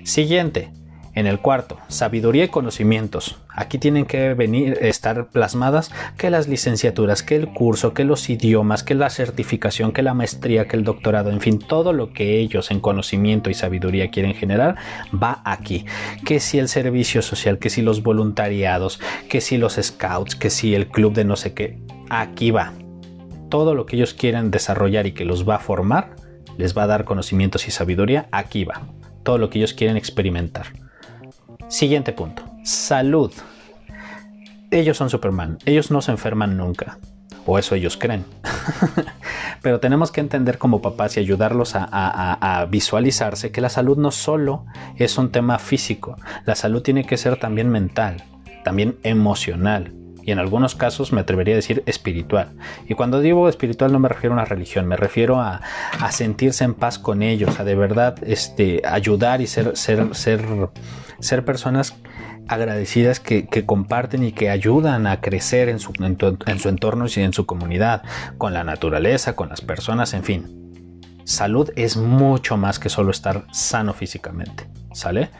Siguiente, 0.04 0.70
en 1.16 1.26
el 1.26 1.40
cuarto, 1.40 1.78
sabiduría 1.88 2.44
y 2.44 2.48
conocimientos. 2.48 3.38
Aquí 3.48 3.78
tienen 3.78 4.04
que 4.04 4.34
venir, 4.34 4.78
estar 4.82 5.28
plasmadas 5.28 5.90
que 6.18 6.30
las 6.30 6.46
licenciaturas, 6.46 7.22
que 7.22 7.36
el 7.36 7.48
curso, 7.48 7.94
que 7.94 8.04
los 8.04 8.28
idiomas, 8.28 8.84
que 8.84 8.94
la 8.94 9.08
certificación, 9.08 9.92
que 9.92 10.02
la 10.02 10.12
maestría, 10.12 10.68
que 10.68 10.76
el 10.76 10.84
doctorado, 10.84 11.30
en 11.30 11.40
fin, 11.40 11.58
todo 11.58 11.94
lo 11.94 12.12
que 12.12 12.38
ellos 12.38 12.70
en 12.70 12.80
conocimiento 12.80 13.48
y 13.48 13.54
sabiduría 13.54 14.10
quieren 14.10 14.34
generar 14.34 14.76
va 15.12 15.40
aquí. 15.46 15.86
Que 16.24 16.38
si 16.38 16.58
el 16.58 16.68
servicio 16.68 17.22
social, 17.22 17.58
que 17.58 17.70
si 17.70 17.80
los 17.80 18.02
voluntariados, 18.02 19.00
que 19.30 19.40
si 19.40 19.56
los 19.56 19.78
scouts, 19.80 20.36
que 20.36 20.50
si 20.50 20.74
el 20.74 20.88
club 20.88 21.14
de 21.14 21.24
no 21.24 21.36
sé 21.36 21.54
qué, 21.54 21.78
aquí 22.10 22.50
va. 22.50 22.74
todo 23.48 23.74
lo 23.74 23.86
que 23.86 23.96
ellos 23.96 24.12
quieren 24.12 24.50
desarrollar 24.50 25.06
y 25.06 25.12
que 25.12 25.24
los 25.24 25.48
va 25.48 25.56
a 25.56 25.60
formar, 25.60 26.16
les 26.58 26.76
va 26.76 26.82
a 26.82 26.86
dar 26.86 27.04
conocimientos 27.04 27.66
y 27.68 27.70
sabiduría, 27.70 28.28
aquí 28.32 28.64
va. 28.64 28.82
Todo 29.22 29.38
lo 29.38 29.50
que 29.50 29.58
ellos 29.58 29.72
quieren 29.72 29.96
experimentar. 29.96 30.66
Siguiente 31.68 32.12
punto. 32.12 32.44
Salud. 32.62 33.32
Ellos 34.70 34.96
son 34.96 35.10
Superman. 35.10 35.58
Ellos 35.64 35.90
no 35.90 36.00
se 36.00 36.12
enferman 36.12 36.56
nunca. 36.56 36.98
O 37.44 37.58
eso 37.58 37.74
ellos 37.74 37.96
creen. 37.96 38.24
Pero 39.62 39.80
tenemos 39.80 40.12
que 40.12 40.20
entender 40.20 40.58
como 40.58 40.80
papás 40.80 41.16
y 41.16 41.20
ayudarlos 41.20 41.72
a, 41.74 42.66
visualizarse 42.70 43.50
que 43.50 43.60
la 43.60 43.68
salud 43.68 43.96
no 43.96 44.10
solo 44.10 44.64
es 44.96 45.18
un 45.18 45.30
tema 45.30 45.58
físico. 45.58 46.16
La 46.44 46.54
salud 46.54 46.82
tiene 46.82 47.04
que 47.04 47.16
ser 47.16 47.38
también 47.38 47.68
mental, 47.68 48.22
también 48.64 48.96
emocional 49.02 49.92
y 50.26 50.32
en 50.32 50.40
algunos 50.40 50.74
casos 50.74 51.12
me 51.12 51.20
atrevería 51.20 51.54
a 51.54 51.56
decir 51.56 51.84
espiritual. 51.86 52.50
Y 52.88 52.94
cuando 52.94 53.20
digo 53.20 53.48
espiritual 53.48 53.92
no 53.92 54.00
me 54.00 54.08
refiero 54.08 54.34
a 54.34 54.38
una 54.38 54.44
religión, 54.44 54.86
me 54.86 54.96
refiero 54.96 55.40
a, 55.40 55.62
sentirse 56.10 56.64
en 56.64 56.74
paz 56.74 56.98
con 56.98 57.22
ellos, 57.22 57.60
a 57.60 57.64
de 57.64 57.76
verdad 57.76 58.16
este, 58.26 58.82
ayudar 58.84 59.40
y 59.40 59.46
ser, 59.46 59.76
ser, 59.76 60.14
ser, 60.14 60.44
ser 61.20 61.44
personas 61.44 61.94
agradecidas 62.48 63.20
que, 63.20 63.46
comparten 63.64 64.24
y 64.24 64.32
que 64.32 64.50
ayudan 64.50 65.06
a 65.06 65.20
crecer 65.20 65.68
en 65.68 65.78
su, 65.78 65.92
en 66.00 66.58
su 66.58 66.68
entorno 66.68 67.06
y 67.14 67.20
en 67.20 67.32
su 67.32 67.46
comunidad, 67.46 68.02
con 68.36 68.52
la 68.52 68.64
naturaleza, 68.64 69.36
con 69.36 69.48
las 69.48 69.60
personas, 69.60 70.12
en 70.12 70.24
fin. 70.24 70.72
Salud 71.24 71.70
es 71.76 71.96
mucho 71.96 72.56
más 72.56 72.78
que 72.78 72.88
solo 72.88 73.10
estar 73.12 73.46
sano 73.52 73.94
físicamente, 73.94 74.68
¿sale? 74.92 75.30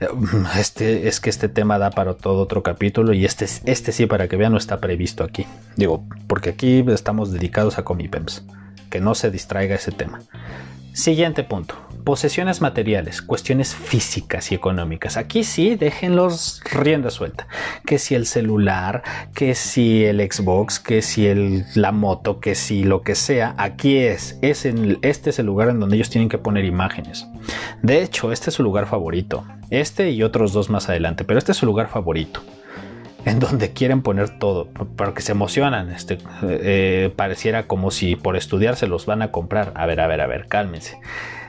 Este, 0.58 1.08
es 1.08 1.20
que 1.20 1.30
este 1.30 1.48
tema 1.48 1.78
da 1.78 1.90
para 1.90 2.14
todo 2.14 2.42
otro 2.42 2.62
capítulo 2.62 3.12
y 3.12 3.24
este, 3.24 3.46
este 3.64 3.92
sí, 3.92 4.06
para 4.06 4.28
que 4.28 4.36
vean, 4.36 4.52
no 4.52 4.58
está 4.58 4.80
previsto 4.80 5.24
aquí. 5.24 5.46
Digo, 5.76 6.04
porque 6.26 6.50
aquí 6.50 6.84
estamos 6.88 7.32
dedicados 7.32 7.78
a 7.78 7.84
Comipems. 7.84 8.44
Que 8.90 9.00
no 9.00 9.14
se 9.14 9.30
distraiga 9.30 9.74
ese 9.74 9.92
tema. 9.92 10.20
Siguiente 10.98 11.44
punto. 11.44 11.76
Posesiones 12.02 12.60
materiales, 12.60 13.22
cuestiones 13.22 13.72
físicas 13.72 14.50
y 14.50 14.56
económicas. 14.56 15.16
Aquí 15.16 15.44
sí, 15.44 15.76
déjenlos 15.76 16.60
rienda 16.72 17.10
suelta. 17.10 17.46
Que 17.86 18.00
si 18.00 18.16
el 18.16 18.26
celular, 18.26 19.04
que 19.32 19.54
si 19.54 20.04
el 20.04 20.20
Xbox, 20.20 20.80
que 20.80 21.00
si 21.02 21.28
el, 21.28 21.64
la 21.76 21.92
moto, 21.92 22.40
que 22.40 22.56
si 22.56 22.82
lo 22.82 23.02
que 23.02 23.14
sea, 23.14 23.54
aquí 23.58 23.98
es. 23.98 24.38
es 24.42 24.64
en, 24.64 24.98
este 25.02 25.30
es 25.30 25.38
el 25.38 25.46
lugar 25.46 25.68
en 25.68 25.78
donde 25.78 25.94
ellos 25.94 26.10
tienen 26.10 26.28
que 26.28 26.38
poner 26.38 26.64
imágenes. 26.64 27.28
De 27.80 28.02
hecho, 28.02 28.32
este 28.32 28.50
es 28.50 28.56
su 28.56 28.64
lugar 28.64 28.86
favorito. 28.86 29.44
Este 29.70 30.10
y 30.10 30.24
otros 30.24 30.52
dos 30.52 30.70
más 30.70 30.88
adelante, 30.88 31.24
pero 31.24 31.38
este 31.38 31.52
es 31.52 31.58
su 31.58 31.66
lugar 31.66 31.88
favorito 31.88 32.42
en 33.30 33.40
donde 33.40 33.72
quieren 33.72 34.02
poner 34.02 34.38
todo, 34.38 34.68
porque 34.96 35.22
se 35.22 35.32
emocionan. 35.32 35.90
Este, 35.90 36.18
eh, 36.42 37.12
pareciera 37.14 37.66
como 37.66 37.90
si 37.90 38.16
por 38.16 38.36
estudiar 38.36 38.76
se 38.76 38.86
los 38.86 39.06
van 39.06 39.22
a 39.22 39.30
comprar. 39.30 39.72
A 39.74 39.86
ver, 39.86 40.00
a 40.00 40.06
ver, 40.06 40.20
a 40.20 40.26
ver, 40.26 40.46
cálmense. 40.48 40.98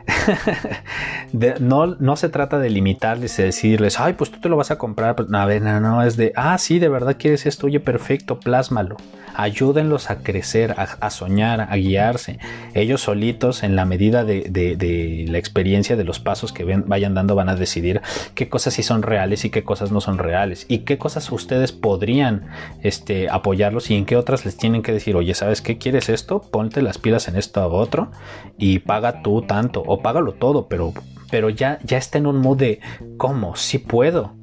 no, 1.59 1.87
no 1.87 2.15
se 2.15 2.29
trata 2.29 2.59
de 2.59 2.69
limitarles 2.69 3.37
y 3.39 3.43
decirles, 3.43 3.99
ay, 3.99 4.13
pues 4.13 4.31
tú 4.31 4.39
te 4.39 4.49
lo 4.49 4.57
vas 4.57 4.71
a 4.71 4.77
comprar. 4.77 5.15
Pues, 5.15 5.31
a 5.33 5.45
ver, 5.45 5.61
no, 5.61 5.79
no, 5.79 6.03
es 6.03 6.17
de, 6.17 6.33
ah, 6.35 6.57
sí, 6.57 6.79
de 6.79 6.89
verdad 6.89 7.17
quieres 7.17 7.45
esto, 7.45 7.67
oye, 7.67 7.79
perfecto, 7.79 8.39
plásmalo 8.39 8.97
ayúdenlos 9.39 10.09
a 10.09 10.17
crecer, 10.21 10.75
a, 10.77 11.09
soñar, 11.09 11.61
a 11.61 11.75
guiarse. 11.77 12.39
Ellos 12.73 13.01
solitos, 13.01 13.63
en 13.63 13.77
la 13.77 13.85
medida 13.85 14.25
de, 14.25 15.25
la 15.29 15.37
experiencia 15.37 15.95
de 15.95 16.03
los 16.03 16.19
pasos 16.19 16.51
que 16.51 16.65
vayan 16.65 17.13
dando, 17.13 17.35
van 17.35 17.47
a 17.47 17.55
decidir 17.55 18.01
qué 18.35 18.49
cosas 18.49 18.73
sí 18.73 18.83
son 18.83 19.01
reales 19.01 19.45
y 19.45 19.49
qué 19.49 19.63
cosas 19.63 19.91
no 19.91 20.01
son 20.01 20.17
reales. 20.17 20.65
Y 20.67 20.79
qué 20.79 20.97
cosas 20.97 21.31
ustedes 21.31 21.71
podrían 21.71 22.47
este, 22.81 23.29
apoyarlos 23.29 23.89
y 23.91 23.95
en 23.95 24.05
qué 24.05 24.17
otras 24.17 24.43
les 24.43 24.57
tienen 24.57 24.81
que 24.81 24.91
decir, 24.91 25.15
oye, 25.15 25.33
¿sabes 25.33 25.61
qué? 25.61 25.77
¿Quieres 25.77 26.09
esto? 26.09 26.41
Ponte 26.41 26.81
las 26.81 26.97
pilas 26.97 27.29
en 27.29 27.37
esto 27.37 27.65
u 27.69 27.73
otro 27.73 28.11
y 28.57 28.79
paga 28.79 29.21
tú 29.21 29.41
tanto 29.41 29.83
o 29.85 29.98
págalo 30.01 30.33
todo, 30.33 30.67
pero, 30.67 30.93
pero 31.29 31.49
ya, 31.49 31.79
ya 31.83 31.97
está 31.97 32.17
en 32.17 32.27
un 32.27 32.37
mood 32.37 32.57
de, 32.57 32.79
¿cómo? 33.17 33.55
¿Sí 33.55 33.77
puedo? 33.77 34.33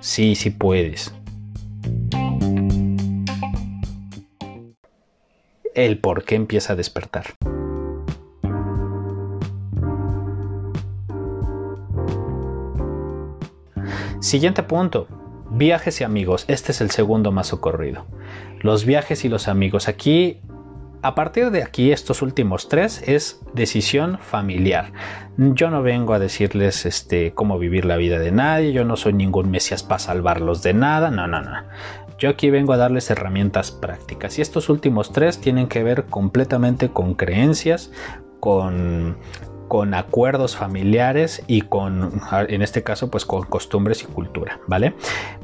Sí, 0.00 0.34
sí 0.34 0.50
puedes. 0.50 1.14
el 5.74 5.98
por 5.98 6.24
qué 6.24 6.34
empieza 6.34 6.72
a 6.72 6.76
despertar. 6.76 7.24
Siguiente 14.20 14.62
punto. 14.62 15.08
Viajes 15.50 16.00
y 16.00 16.04
amigos. 16.04 16.44
Este 16.48 16.72
es 16.72 16.80
el 16.80 16.90
segundo 16.90 17.32
más 17.32 17.52
ocurrido. 17.52 18.06
Los 18.60 18.84
viajes 18.84 19.24
y 19.24 19.28
los 19.28 19.48
amigos. 19.48 19.88
Aquí, 19.88 20.40
a 21.02 21.14
partir 21.16 21.50
de 21.50 21.64
aquí, 21.64 21.90
estos 21.90 22.22
últimos 22.22 22.68
tres 22.68 23.02
es 23.06 23.40
decisión 23.54 24.18
familiar. 24.20 24.92
Yo 25.36 25.68
no 25.68 25.82
vengo 25.82 26.14
a 26.14 26.20
decirles 26.20 26.86
este, 26.86 27.32
cómo 27.34 27.58
vivir 27.58 27.84
la 27.84 27.96
vida 27.96 28.20
de 28.20 28.30
nadie. 28.30 28.72
Yo 28.72 28.84
no 28.84 28.96
soy 28.96 29.12
ningún 29.12 29.50
mesías 29.50 29.82
para 29.82 29.98
salvarlos 29.98 30.62
de 30.62 30.74
nada. 30.74 31.10
No, 31.10 31.26
no, 31.26 31.42
no. 31.42 31.50
Yo 32.18 32.30
aquí 32.30 32.50
vengo 32.50 32.72
a 32.72 32.76
darles 32.76 33.10
herramientas 33.10 33.72
prácticas 33.72 34.38
y 34.38 34.42
estos 34.42 34.68
últimos 34.68 35.12
tres 35.12 35.40
tienen 35.40 35.66
que 35.66 35.82
ver 35.82 36.04
completamente 36.04 36.90
con 36.90 37.14
creencias, 37.14 37.90
con, 38.38 39.16
con 39.72 39.94
acuerdos 39.94 40.54
familiares 40.54 41.42
y 41.46 41.62
con, 41.62 42.20
en 42.30 42.60
este 42.60 42.82
caso, 42.82 43.10
pues 43.10 43.24
con 43.24 43.44
costumbres 43.44 44.02
y 44.02 44.04
cultura, 44.04 44.60
¿vale? 44.66 44.92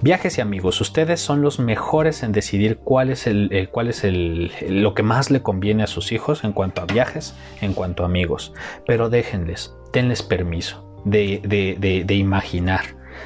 Viajes 0.02 0.37
y 0.37 0.42
amigos, 0.42 0.82
ustedes 0.82 1.18
son 1.18 1.40
los 1.40 1.58
mejores 1.58 2.23
en 2.23 2.32
decidir 2.32 2.76
cuál 2.76 3.08
es, 3.08 3.26
el, 3.26 3.49
eh, 3.52 3.68
cuál 3.68 3.88
es 3.88 4.04
el, 4.04 4.52
lo 4.68 4.92
que 4.92 5.02
más 5.02 5.30
le 5.30 5.40
conviene 5.40 5.82
a 5.82 5.87
sus 5.87 6.12
hijos 6.12 6.44
en 6.44 6.52
cuanto 6.52 6.82
a 6.82 6.85
viajes, 6.85 7.35
en 7.62 7.73
cuanto 7.73 8.02
a 8.02 8.06
amigos, 8.06 8.52
pero 8.87 9.08
déjenles, 9.08 9.75
denles 9.94 10.23
permiso 10.23 10.94
de, 11.06 11.40
de, 12.06 12.14
imaginar. 12.14 12.82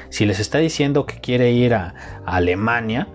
Si 0.07 0.25
les 0.25 0.39
está 0.39 0.59
diciendo 0.59 1.05
que 1.05 1.19
quiere 1.19 1.51
ir 1.51 1.73
a 1.73 1.95
Alemania, 2.25 3.09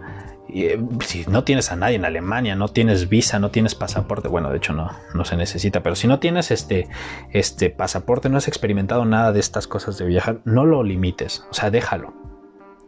si 1.05 1.25
no 1.29 1.45
tienes 1.45 1.71
a 1.73 1.77
nadie 1.77 1.97
en 1.97 2.05
Alemania, 2.05 2.57
no 2.57 2.69
tienes 2.69 3.09
visa, 3.09 3.39
no 3.39 3.51
tienes 3.51 3.75
pasaporte, 3.75 4.29
bueno, 4.29 4.51
de 4.51 4.57
hecho 4.57 4.73
no, 4.73 4.91
no 5.15 5.25
se 5.25 5.37
necesita, 5.37 5.83
pero 5.83 5.95
si 5.95 6.09
no 6.09 6.19
tienes 6.19 6.51
este, 6.51 6.89
este 7.33 7.71
pasaporte, 7.71 8.29
no 8.29 8.39
has 8.39 8.49
experimentado 8.49 9.05
nada 9.05 9.33
de 9.33 9.41
estas 9.41 9.67
cosas 9.67 9.99
de 9.99 10.07
viajar, 10.07 10.41
no 10.45 10.65
lo 10.65 10.83
limites, 10.83 11.45
o 11.51 11.55
sea, 11.55 11.71
déjalo. 11.71 12.15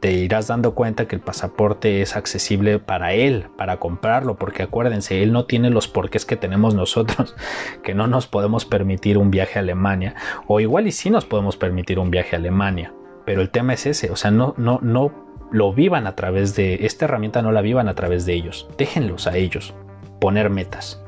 Te 0.00 0.12
irás 0.12 0.46
dando 0.46 0.74
cuenta 0.74 1.06
que 1.06 1.14
el 1.14 1.20
pasaporte 1.20 2.00
es 2.00 2.16
accesible 2.16 2.78
para 2.78 3.12
él, 3.12 3.48
para 3.58 3.78
comprarlo, 3.78 4.36
porque 4.36 4.62
acuérdense, 4.62 5.22
él 5.22 5.30
no 5.30 5.44
tiene 5.44 5.68
los 5.68 5.88
porqués 5.88 6.24
que 6.24 6.36
tenemos 6.36 6.74
nosotros, 6.74 7.36
que 7.82 7.94
no 7.94 8.06
nos 8.06 8.26
podemos 8.26 8.64
permitir 8.64 9.18
un 9.18 9.30
viaje 9.30 9.58
a 9.58 9.62
Alemania, 9.62 10.14
o 10.46 10.60
igual 10.60 10.86
y 10.86 10.92
sí 10.92 11.10
nos 11.10 11.26
podemos 11.26 11.58
permitir 11.58 11.98
un 11.98 12.10
viaje 12.10 12.34
a 12.34 12.38
Alemania, 12.38 12.94
pero 13.26 13.42
el 13.42 13.50
tema 13.50 13.74
es 13.74 13.84
ese, 13.84 14.10
o 14.10 14.16
sea, 14.16 14.30
no, 14.30 14.54
no, 14.56 14.78
no 14.80 15.29
lo 15.50 15.72
vivan 15.72 16.06
a 16.06 16.14
través 16.14 16.54
de 16.54 16.86
esta 16.86 17.04
herramienta, 17.04 17.42
no 17.42 17.52
la 17.52 17.60
vivan 17.60 17.88
a 17.88 17.94
través 17.94 18.26
de 18.26 18.34
ellos. 18.34 18.68
Déjenlos 18.78 19.26
a 19.26 19.36
ellos 19.36 19.74
poner 20.20 20.50
metas. 20.50 21.02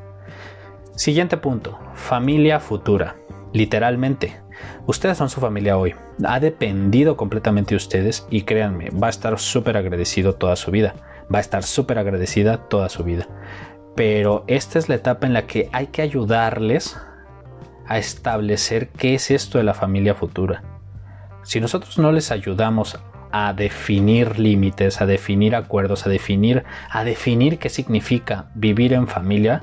Siguiente 0.94 1.36
punto, 1.36 1.78
familia 1.94 2.60
futura. 2.60 3.16
Literalmente, 3.52 4.40
ustedes 4.86 5.18
son 5.18 5.28
su 5.28 5.40
familia 5.40 5.76
hoy. 5.76 5.94
Ha 6.24 6.40
dependido 6.40 7.16
completamente 7.16 7.70
de 7.70 7.76
ustedes 7.76 8.26
y 8.30 8.42
créanme, 8.42 8.90
va 8.90 9.08
a 9.08 9.10
estar 9.10 9.38
súper 9.38 9.76
agradecido 9.76 10.34
toda 10.34 10.56
su 10.56 10.70
vida. 10.70 10.94
Va 11.32 11.38
a 11.38 11.40
estar 11.40 11.62
súper 11.62 11.98
agradecida 11.98 12.68
toda 12.68 12.88
su 12.88 13.04
vida. 13.04 13.26
Pero 13.94 14.44
esta 14.46 14.78
es 14.78 14.88
la 14.88 14.96
etapa 14.96 15.26
en 15.26 15.34
la 15.34 15.46
que 15.46 15.68
hay 15.72 15.88
que 15.88 16.02
ayudarles 16.02 16.98
a 17.86 17.98
establecer 17.98 18.88
qué 18.88 19.14
es 19.14 19.30
esto 19.30 19.58
de 19.58 19.64
la 19.64 19.74
familia 19.74 20.14
futura. 20.14 20.62
Si 21.42 21.60
nosotros 21.60 21.98
no 21.98 22.12
les 22.12 22.30
ayudamos 22.30 22.98
a 23.32 23.52
definir 23.54 24.38
límites, 24.38 25.00
a 25.00 25.06
definir 25.06 25.56
acuerdos, 25.56 26.06
a 26.06 26.10
definir, 26.10 26.64
a 26.90 27.04
definir 27.04 27.58
qué 27.58 27.68
significa 27.68 28.46
vivir 28.54 28.92
en 28.92 29.08
familia, 29.08 29.62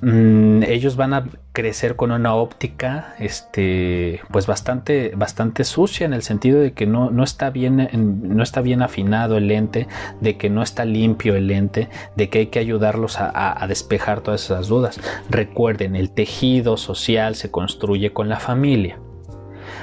mm, 0.00 0.62
ellos 0.64 0.96
van 0.96 1.14
a 1.14 1.24
crecer 1.52 1.96
con 1.96 2.10
una 2.12 2.34
óptica 2.34 3.14
este 3.18 4.20
pues 4.30 4.46
bastante 4.46 5.12
bastante 5.14 5.64
sucia 5.64 6.06
en 6.06 6.14
el 6.14 6.22
sentido 6.22 6.60
de 6.60 6.72
que 6.72 6.86
no, 6.86 7.10
no 7.10 7.22
está 7.22 7.50
bien 7.50 7.90
no 8.22 8.42
está 8.42 8.62
bien 8.62 8.80
afinado 8.80 9.36
el 9.36 9.48
lente 9.48 9.86
de 10.22 10.38
que 10.38 10.48
no 10.48 10.62
está 10.62 10.86
limpio 10.86 11.36
el 11.36 11.48
lente 11.48 11.90
de 12.16 12.30
que 12.30 12.38
hay 12.40 12.46
que 12.46 12.58
ayudarlos 12.58 13.18
a 13.18 13.64
despejar 13.68 14.22
todas 14.22 14.44
esas 14.44 14.68
dudas. 14.68 14.98
Recuerden 15.28 15.94
el 15.94 16.10
tejido 16.10 16.78
social 16.78 17.34
se 17.34 17.50
construye 17.50 18.14
con 18.14 18.30
la 18.30 18.40
familia 18.40 18.98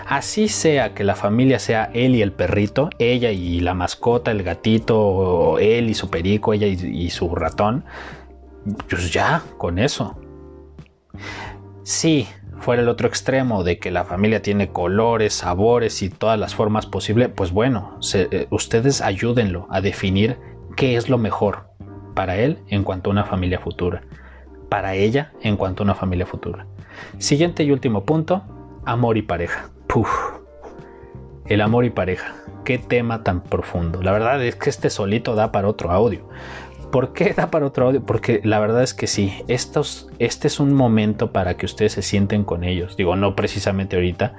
Así 0.10 0.48
sea 0.48 0.96
que 0.96 1.04
la 1.04 1.14
familia 1.14 1.60
sea 1.60 1.92
él 1.94 2.16
y 2.16 2.24
el 2.24 2.32
perrito, 2.32 2.90
ella 2.98 3.30
y 3.30 3.60
la 3.60 3.76
mascota, 3.76 4.32
el 4.32 4.42
gatito, 4.42 5.60
él 5.60 5.88
y 5.88 5.94
su 5.94 6.10
perico, 6.10 6.52
ella 6.52 6.66
y, 6.66 7.12
su 7.12 7.36
ratón, 7.36 7.86
pues 8.90 9.14
ya, 9.14 9.44
con 9.60 9.78
eso. 9.78 10.20
Si 11.84 12.28
fuera 12.58 12.82
el 12.82 12.90
otro 12.90 13.08
extremo 13.08 13.64
de 13.64 13.78
que 13.78 13.92
la 13.92 14.04
familia 14.04 14.42
tiene 14.42 14.70
colores, 14.70 15.36
sabores 15.36 16.02
y 16.02 16.10
todas 16.10 16.40
las 16.40 16.56
formas 16.56 16.88
posibles, 16.88 17.30
pues 17.30 17.52
bueno, 17.52 18.00
eh, 18.16 18.48
ustedes 18.50 19.02
ayúdenlo 19.02 19.68
a 19.70 19.80
definir 19.80 20.40
qué 20.76 20.96
es 20.96 21.08
lo 21.08 21.20
mejor 21.20 21.70
para 22.16 22.36
él 22.38 22.58
en 22.70 22.84
cuanto 22.84 23.12
a 23.12 23.14
una 23.14 23.26
familia 23.26 23.60
futura. 23.60 24.02
para 24.70 24.96
ella 24.96 25.34
en 25.42 25.56
cuanto 25.56 25.84
a 25.84 25.86
una 25.86 25.96
familia 25.96 26.26
futura. 26.26 26.66
Siguiente 27.20 27.64
y 27.64 27.72
último 27.72 28.06
punto, 28.06 28.44
amor 28.86 29.18
y 29.18 29.22
pareja. 29.22 29.70
Puf. 29.90 30.08
El 31.48 31.62
amor 31.62 31.84
y 31.84 31.90
pareja. 31.90 32.36
Qué 32.64 32.78
tema 32.78 33.24
tan 33.24 33.42
profundo. 33.42 34.04
La 34.04 34.12
verdad 34.12 34.40
es 34.46 34.56
que 34.56 34.70
este 34.70 34.92
solito 34.92 35.34
da 35.34 35.52
para 35.52 35.68
otro 35.68 35.90
audio. 35.90 36.30
¿Por 36.92 37.12
qué 37.12 37.34
da 37.34 37.50
para 37.50 37.66
otro 37.66 37.88
audio? 37.88 38.06
Porque 38.06 38.40
la 38.44 38.60
verdad 38.60 38.84
es 38.84 38.94
que 38.94 39.08
sí, 39.08 39.44
este 39.48 40.48
es 40.48 40.60
un 40.60 40.74
momento 40.76 41.32
para 41.32 41.58
que 41.58 41.66
ustedes 41.66 41.94
se 41.94 42.04
sienten 42.04 42.44
con 42.44 42.64
ellos. 42.64 42.98
Digo, 42.98 43.16
no 43.16 43.36
precisamente 43.36 43.96
ahorita, 43.96 44.36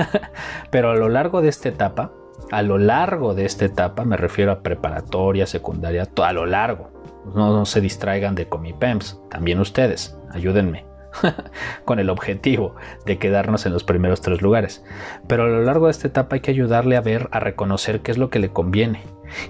pero 0.70 0.90
a 0.90 0.96
lo 0.96 1.08
largo 1.08 1.42
de 1.42 1.48
esta 1.48 1.68
etapa, 1.68 2.10
a 2.50 2.62
lo 2.62 2.76
largo 2.76 3.34
de 3.34 3.44
esta 3.44 3.64
etapa, 3.64 4.04
me 4.04 4.16
refiero 4.16 4.50
a 4.50 4.62
preparatoria, 4.64 5.46
secundaria, 5.46 6.08
a 6.16 6.32
lo 6.32 6.44
largo. 6.44 6.90
No, 7.36 7.56
no 7.56 7.66
se 7.66 7.80
distraigan 7.80 8.34
de 8.34 8.48
Comipems, 8.48 9.20
también 9.30 9.60
ustedes, 9.60 10.18
ayúdenme. 10.32 10.91
con 11.84 11.98
el 11.98 12.10
objetivo 12.10 12.74
de 13.06 13.18
quedarnos 13.18 13.66
en 13.66 13.72
los 13.72 13.84
primeros 13.84 14.20
tres 14.20 14.42
lugares. 14.42 14.84
Pero 15.26 15.44
a 15.44 15.48
lo 15.48 15.62
largo 15.62 15.86
de 15.86 15.92
esta 15.92 16.08
etapa 16.08 16.36
hay 16.36 16.40
que 16.40 16.50
ayudarle 16.50 16.96
a 16.96 17.00
ver, 17.00 17.28
a 17.32 17.40
reconocer 17.40 18.00
qué 18.00 18.10
es 18.10 18.18
lo 18.18 18.30
que 18.30 18.38
le 18.38 18.50
conviene. 18.50 19.02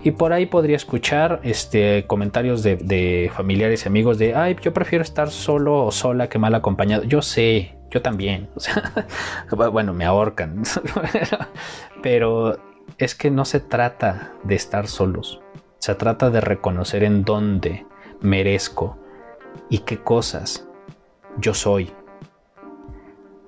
Y 0.02 0.12
por 0.12 0.33
ahí 0.33 0.47
podría 0.47 0.76
escuchar 0.76 1.40
este, 1.42 2.07
comentarios 2.07 2.62
de, 2.62 3.31
familiares 3.35 3.85
y 3.85 3.88
amigos 3.88 4.19
de, 4.19 4.35
ay, 4.35 4.57
yo 4.61 4.73
prefiero 4.73 5.02
estar 5.02 5.31
solo 5.31 5.85
o 5.85 5.90
sola 5.90 6.28
que 6.28 6.38
mal 6.38 6.54
acompañado. 6.54 7.02
Yo 7.04 7.23
sé, 7.23 7.76
yo 7.90 8.02
también. 8.02 8.49
bueno, 9.73 9.92
me 9.92 10.04
ahorcan. 10.04 10.62
Pero 12.02 12.59
es 12.99 13.14
que 13.14 13.31
no 13.31 13.45
se 13.45 13.61
trata 13.61 14.33
de 14.45 14.54
estar 14.54 14.87
solos. 14.87 15.40
Se 15.78 15.95
trata 15.97 16.31
de 16.31 16.40
reconocer 16.40 17.02
en 17.02 17.25
dónde 17.25 17.85
merezco 18.21 18.99
y 19.69 19.78
qué 19.78 19.99
cosas 19.99 20.69
yo 21.38 21.54
soy. 21.54 21.92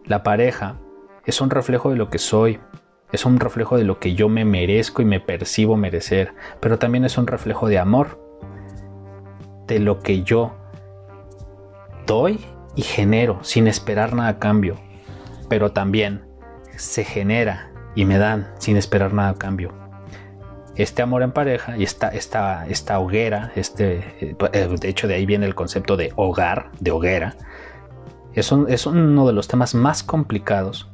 La 0.04 0.22
pareja 0.22 0.78
es 1.24 1.40
un 1.40 1.50
reflejo 1.50 1.90
de 1.90 1.96
lo 1.96 2.10
que 2.10 2.18
soy, 2.18 2.60
es 3.12 3.24
un 3.24 3.38
reflejo 3.38 3.76
de 3.76 3.84
lo 3.84 3.98
que 3.98 4.14
yo 4.14 4.28
me 4.28 4.44
merezco 4.44 5.02
y 5.02 5.04
me 5.04 5.20
percibo 5.20 5.76
merecer, 5.76 6.34
pero 6.60 6.78
también 6.78 7.04
es 7.04 7.16
un 7.16 7.26
reflejo 7.26 7.68
de 7.68 7.78
amor, 7.78 8.20
de 9.66 9.78
lo 9.78 10.00
que 10.00 10.22
yo 10.22 10.54
doy 12.06 12.44
y 12.74 12.82
genero 12.82 13.38
sin 13.42 13.66
esperar 13.66 14.14
nada 14.14 14.30
a 14.30 14.38
cambio, 14.38 14.76
pero 15.48 15.72
también 15.72 16.24
se 16.76 17.04
genera 17.04 17.70
y 17.94 18.04
me 18.04 18.18
dan 18.18 18.52
sin 18.58 18.76
esperar 18.76 19.12
nada 19.12 19.30
a 19.30 19.34
cambio. 19.34 19.72
Este 20.76 21.02
amor 21.02 21.22
en 21.22 21.30
pareja 21.30 21.76
y 21.76 21.84
esta, 21.84 22.08
esta, 22.08 22.66
esta 22.66 22.98
hoguera, 22.98 23.52
este, 23.54 24.36
eh, 24.52 24.68
de 24.80 24.88
hecho 24.88 25.06
de 25.06 25.14
ahí 25.14 25.24
viene 25.24 25.46
el 25.46 25.54
concepto 25.54 25.96
de 25.96 26.12
hogar, 26.16 26.72
de 26.80 26.90
hoguera, 26.90 27.36
es, 28.34 28.52
uno 28.86 29.26
de 29.26 29.32
los 29.32 29.48
temas 29.48 29.74
más 29.74 30.02
complicados 30.02 30.88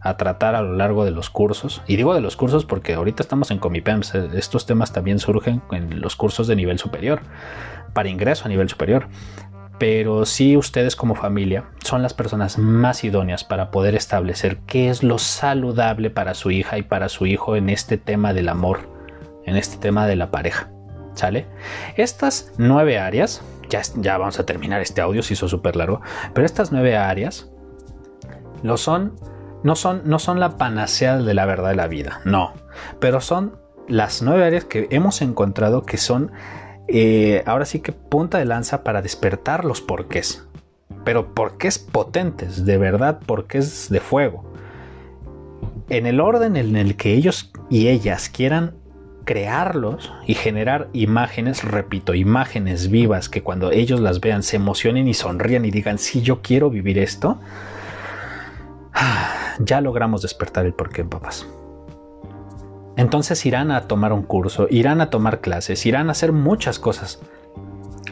a 0.00 0.16
tratar 0.16 0.56
a 0.56 0.62
lo 0.62 0.74
largo 0.74 1.04
de 1.04 1.12
los 1.12 1.30
cursos. 1.30 1.82
Y 1.86 1.96
digo 1.96 2.14
de 2.14 2.20
los 2.20 2.36
cursos 2.36 2.64
porque 2.64 2.94
ahorita 2.94 3.22
estamos 3.22 3.50
en 3.50 3.58
Comipems. 3.58 4.14
Eh, 4.14 4.30
estos 4.34 4.66
temas 4.66 4.92
también 4.92 5.18
surgen 5.18 5.62
en 5.70 6.00
los 6.00 6.16
cursos 6.16 6.48
de 6.48 6.56
nivel 6.56 6.78
superior, 6.78 7.20
para 7.92 8.08
ingreso 8.08 8.46
a 8.46 8.48
nivel 8.48 8.68
superior. 8.68 9.06
Pero 9.78 10.26
sí 10.26 10.56
ustedes 10.56 10.96
como 10.96 11.14
familia 11.14 11.64
son 11.84 12.02
las 12.02 12.14
personas 12.14 12.58
más 12.58 13.04
idóneas 13.04 13.42
para 13.44 13.70
poder 13.70 13.94
establecer 13.94 14.58
qué 14.66 14.90
es 14.90 15.02
lo 15.02 15.18
saludable 15.18 16.10
para 16.10 16.34
su 16.34 16.50
hija 16.50 16.78
y 16.78 16.82
para 16.82 17.08
su 17.08 17.26
hijo 17.26 17.56
en 17.56 17.68
este 17.70 17.96
tema 17.96 18.32
del 18.32 18.48
amor, 18.48 18.88
en 19.44 19.56
este 19.56 19.78
tema 19.78 20.06
de 20.06 20.16
la 20.16 20.30
pareja. 20.30 20.70
¿Sale? 21.14 21.46
Estas 21.96 22.52
nueve 22.58 22.98
áreas 22.98 23.42
ya, 23.68 24.18
vamos 24.18 24.38
a 24.38 24.46
terminar 24.46 24.80
este 24.80 25.00
audio, 25.00 25.22
se 25.22 25.34
hizo 25.34 25.48
súper 25.48 25.76
largo, 25.76 26.00
pero 26.34 26.44
estas 26.44 26.72
nueve 26.72 26.96
áreas 26.96 27.50
lo 28.62 28.76
son 28.76 29.14
no, 29.62 29.76
son, 29.76 30.02
no 30.04 30.18
son 30.18 30.40
la 30.40 30.56
panacea 30.56 31.18
de 31.18 31.34
la 31.34 31.46
verdad 31.46 31.70
de 31.70 31.76
la 31.76 31.86
vida, 31.86 32.20
no, 32.24 32.52
pero 32.98 33.20
son 33.20 33.56
las 33.88 34.22
nueve 34.22 34.44
áreas 34.44 34.64
que 34.64 34.88
hemos 34.90 35.22
encontrado 35.22 35.82
que 35.82 35.96
son 35.96 36.32
eh, 36.88 37.42
ahora 37.46 37.64
sí 37.64 37.80
que 37.80 37.92
punta 37.92 38.38
de 38.38 38.44
lanza 38.44 38.82
para 38.82 39.02
despertar 39.02 39.64
los 39.64 39.80
porqués, 39.80 40.46
pero 41.04 41.34
porqués 41.34 41.78
potentes, 41.78 42.64
de 42.64 42.78
verdad, 42.78 43.20
porqués 43.24 43.88
de 43.88 44.00
fuego. 44.00 44.44
En 45.88 46.06
el 46.06 46.20
orden 46.20 46.56
en 46.56 46.76
el 46.76 46.96
que 46.96 47.14
ellos 47.14 47.52
y 47.70 47.88
ellas 47.88 48.28
quieran 48.28 48.74
crearlos 49.24 50.12
y 50.26 50.34
generar 50.34 50.88
imágenes, 50.92 51.64
repito, 51.64 52.14
imágenes 52.14 52.90
vivas 52.90 53.28
que 53.28 53.42
cuando 53.42 53.70
ellos 53.70 54.00
las 54.00 54.20
vean 54.20 54.42
se 54.42 54.56
emocionen 54.56 55.08
y 55.08 55.14
sonrían 55.14 55.64
y 55.64 55.70
digan, 55.70 55.98
sí, 55.98 56.22
yo 56.22 56.42
quiero 56.42 56.70
vivir 56.70 56.98
esto, 56.98 57.40
ya 59.60 59.80
logramos 59.80 60.22
despertar 60.22 60.66
el 60.66 60.74
porqué, 60.74 61.04
papás. 61.04 61.46
Entonces 62.96 63.44
irán 63.46 63.70
a 63.70 63.88
tomar 63.88 64.12
un 64.12 64.22
curso, 64.22 64.66
irán 64.70 65.00
a 65.00 65.10
tomar 65.10 65.40
clases, 65.40 65.86
irán 65.86 66.08
a 66.08 66.12
hacer 66.12 66.32
muchas 66.32 66.78
cosas. 66.78 67.20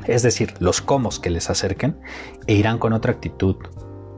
Es 0.06 0.22
decir, 0.22 0.54
los 0.58 0.80
comos 0.80 1.20
que 1.20 1.30
les 1.30 1.50
acerquen 1.50 2.00
e 2.46 2.54
irán 2.54 2.78
con 2.78 2.94
otra 2.94 3.12
actitud, 3.12 3.56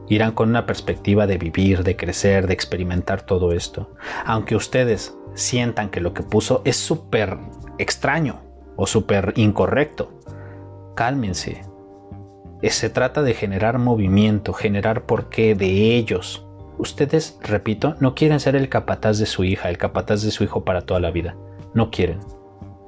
irán 0.07 0.31
con 0.31 0.49
una 0.49 0.65
perspectiva 0.65 1.27
de 1.27 1.37
vivir, 1.37 1.83
de 1.83 1.97
crecer, 1.97 2.47
de 2.47 2.53
experimentar 2.53 3.23
todo 3.23 3.51
esto. 3.51 3.91
Aunque 4.25 4.55
ustedes 4.55 5.17
sientan 5.33 5.89
que 5.89 6.01
lo 6.01 6.13
que 6.13 6.23
puso 6.23 6.61
es 6.65 6.77
súper 6.77 7.37
extraño 7.77 8.41
o 8.75 8.87
súper 8.87 9.33
incorrecto. 9.35 10.19
Cálmense. 10.95 11.61
Se 12.61 12.89
trata 12.89 13.21
de 13.21 13.33
generar 13.33 13.77
movimiento, 13.77 14.53
generar 14.53 15.05
porqué 15.05 15.55
de 15.55 15.95
ellos. 15.95 16.47
Ustedes, 16.77 17.37
repito, 17.41 17.95
no 17.99 18.15
quieren 18.15 18.39
ser 18.39 18.55
el 18.55 18.69
capataz 18.69 19.19
de 19.19 19.25
su 19.25 19.43
hija, 19.43 19.69
el 19.69 19.77
capataz 19.77 20.23
de 20.23 20.31
su 20.31 20.43
hijo 20.43 20.63
para 20.63 20.81
toda 20.81 20.99
la 20.99 21.11
vida. 21.11 21.35
No 21.73 21.91
quieren. 21.91 22.19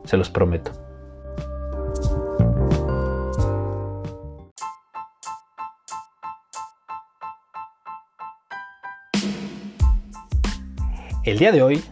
Se 0.06 0.18
los 0.18 0.30
prometo. 0.30 0.72
El 11.24 11.40
día 11.40 11.52
de 11.52 11.64
hoy 11.64 11.84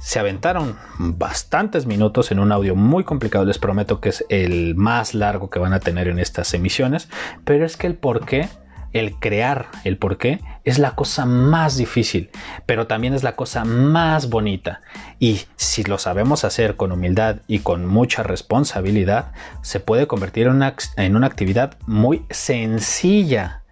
se 0.00 0.18
aventaron 0.18 0.76
bastantes 0.98 1.86
minutos 1.86 2.32
en 2.32 2.40
un 2.40 2.52
audio 2.52 2.74
muy 2.74 3.04
complicado, 3.04 3.44
les 3.44 3.58
prometo 3.58 4.00
que 4.00 4.08
es 4.08 4.24
el 4.30 4.74
más 4.74 5.14
largo 5.14 5.50
que 5.50 5.58
van 5.58 5.74
a 5.74 5.80
tener 5.80 6.08
en 6.08 6.18
estas 6.18 6.52
emisiones, 6.54 7.08
pero 7.44 7.66
es 7.66 7.76
que 7.76 7.86
el 7.86 7.94
por 7.94 8.24
qué, 8.24 8.48
el 8.92 9.14
crear 9.16 9.66
el 9.84 9.98
por 9.98 10.16
qué, 10.16 10.40
es 10.64 10.78
la 10.78 10.92
cosa 10.92 11.26
más 11.26 11.76
difícil, 11.76 12.30
pero 12.64 12.86
también 12.86 13.12
es 13.12 13.22
la 13.22 13.36
cosa 13.36 13.64
más 13.64 14.30
bonita. 14.30 14.80
Y 15.18 15.42
si 15.56 15.84
lo 15.84 15.98
sabemos 15.98 16.44
hacer 16.44 16.76
con 16.76 16.92
humildad 16.92 17.36
y 17.46 17.58
con 17.58 17.84
mucha 17.84 18.22
responsabilidad, 18.22 19.32
se 19.60 19.80
puede 19.80 20.06
convertir 20.06 20.46
en 20.46 20.54
una, 20.54 20.74
en 20.96 21.14
una 21.14 21.26
actividad 21.26 21.76
muy 21.86 22.24
sencilla 22.30 23.62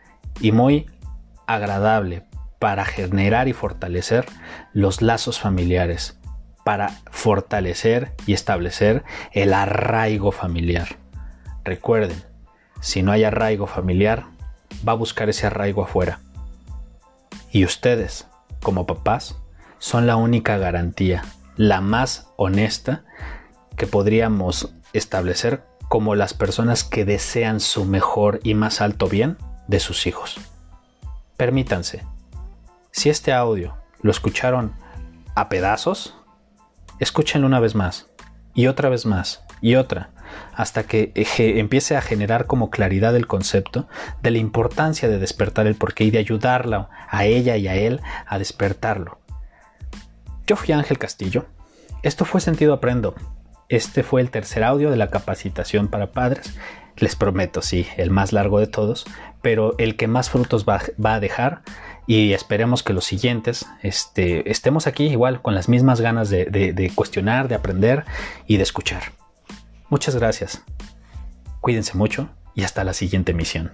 y 0.40 0.52
muy 0.52 0.86
agradable 1.46 2.24
para 2.58 2.84
generar 2.84 3.48
y 3.48 3.54
fortalecer 3.54 4.26
los 4.72 5.00
lazos 5.00 5.38
familiares 5.38 6.17
para 6.68 6.90
fortalecer 7.10 8.12
y 8.26 8.34
establecer 8.34 9.02
el 9.32 9.54
arraigo 9.54 10.32
familiar. 10.32 10.98
Recuerden, 11.64 12.22
si 12.82 13.02
no 13.02 13.10
hay 13.10 13.24
arraigo 13.24 13.66
familiar, 13.66 14.26
va 14.86 14.92
a 14.92 14.96
buscar 14.96 15.30
ese 15.30 15.46
arraigo 15.46 15.82
afuera. 15.82 16.20
Y 17.50 17.64
ustedes, 17.64 18.28
como 18.62 18.86
papás, 18.86 19.38
son 19.78 20.06
la 20.06 20.16
única 20.16 20.58
garantía, 20.58 21.24
la 21.56 21.80
más 21.80 22.28
honesta 22.36 23.02
que 23.78 23.86
podríamos 23.86 24.74
establecer 24.92 25.64
como 25.88 26.16
las 26.16 26.34
personas 26.34 26.84
que 26.84 27.06
desean 27.06 27.60
su 27.60 27.86
mejor 27.86 28.40
y 28.42 28.52
más 28.52 28.82
alto 28.82 29.08
bien 29.08 29.38
de 29.68 29.80
sus 29.80 30.06
hijos. 30.06 30.38
Permítanse, 31.38 32.04
si 32.90 33.08
este 33.08 33.32
audio 33.32 33.74
lo 34.02 34.10
escucharon 34.10 34.74
a 35.34 35.48
pedazos, 35.48 36.14
escúchenlo 36.98 37.46
una 37.46 37.60
vez 37.60 37.74
más 37.74 38.08
y 38.54 38.66
otra 38.66 38.88
vez 38.88 39.06
más 39.06 39.44
y 39.60 39.74
otra 39.74 40.10
hasta 40.54 40.82
que 40.82 41.12
empiece 41.38 41.96
a 41.96 42.02
generar 42.02 42.46
como 42.46 42.70
claridad 42.70 43.16
el 43.16 43.26
concepto 43.26 43.88
de 44.22 44.30
la 44.30 44.38
importancia 44.38 45.08
de 45.08 45.18
despertar 45.18 45.66
el 45.66 45.74
porqué 45.74 46.04
y 46.04 46.10
de 46.10 46.18
ayudarla 46.18 46.90
a 47.08 47.24
ella 47.24 47.56
y 47.56 47.68
a 47.68 47.76
él 47.76 48.00
a 48.26 48.38
despertarlo. 48.38 49.20
Yo 50.46 50.56
fui 50.56 50.72
Ángel 50.72 50.98
Castillo. 50.98 51.46
Esto 52.02 52.24
fue 52.24 52.40
Sentido 52.40 52.72
Aprendo. 52.72 53.14
Este 53.68 54.02
fue 54.02 54.20
el 54.20 54.30
tercer 54.30 54.64
audio 54.64 54.90
de 54.90 54.96
la 54.96 55.10
capacitación 55.10 55.88
para 55.88 56.12
padres. 56.12 56.54
Les 56.96 57.16
prometo, 57.16 57.62
sí, 57.62 57.86
el 57.96 58.10
más 58.10 58.32
largo 58.32 58.58
de 58.58 58.66
todos, 58.66 59.04
pero 59.42 59.76
el 59.78 59.96
que 59.96 60.08
más 60.08 60.30
frutos 60.30 60.64
va, 60.66 60.80
va 61.04 61.14
a 61.14 61.20
dejar 61.20 61.62
y 62.08 62.32
esperemos 62.32 62.82
que 62.82 62.94
los 62.94 63.04
siguientes 63.04 63.66
este, 63.82 64.50
estemos 64.50 64.86
aquí 64.86 65.04
igual 65.04 65.42
con 65.42 65.54
las 65.54 65.68
mismas 65.68 66.00
ganas 66.00 66.30
de, 66.30 66.46
de 66.46 66.90
cuestionar, 66.94 67.48
de 67.48 67.54
aprender 67.54 68.06
y 68.46 68.56
de 68.56 68.62
escuchar. 68.62 69.12
Muchas 69.90 70.16
gracias. 70.16 70.64
Cuídense 71.60 71.98
mucho 71.98 72.30
y 72.54 72.64
hasta 72.64 72.82
la 72.82 72.94
siguiente 72.94 73.34
misión. 73.34 73.72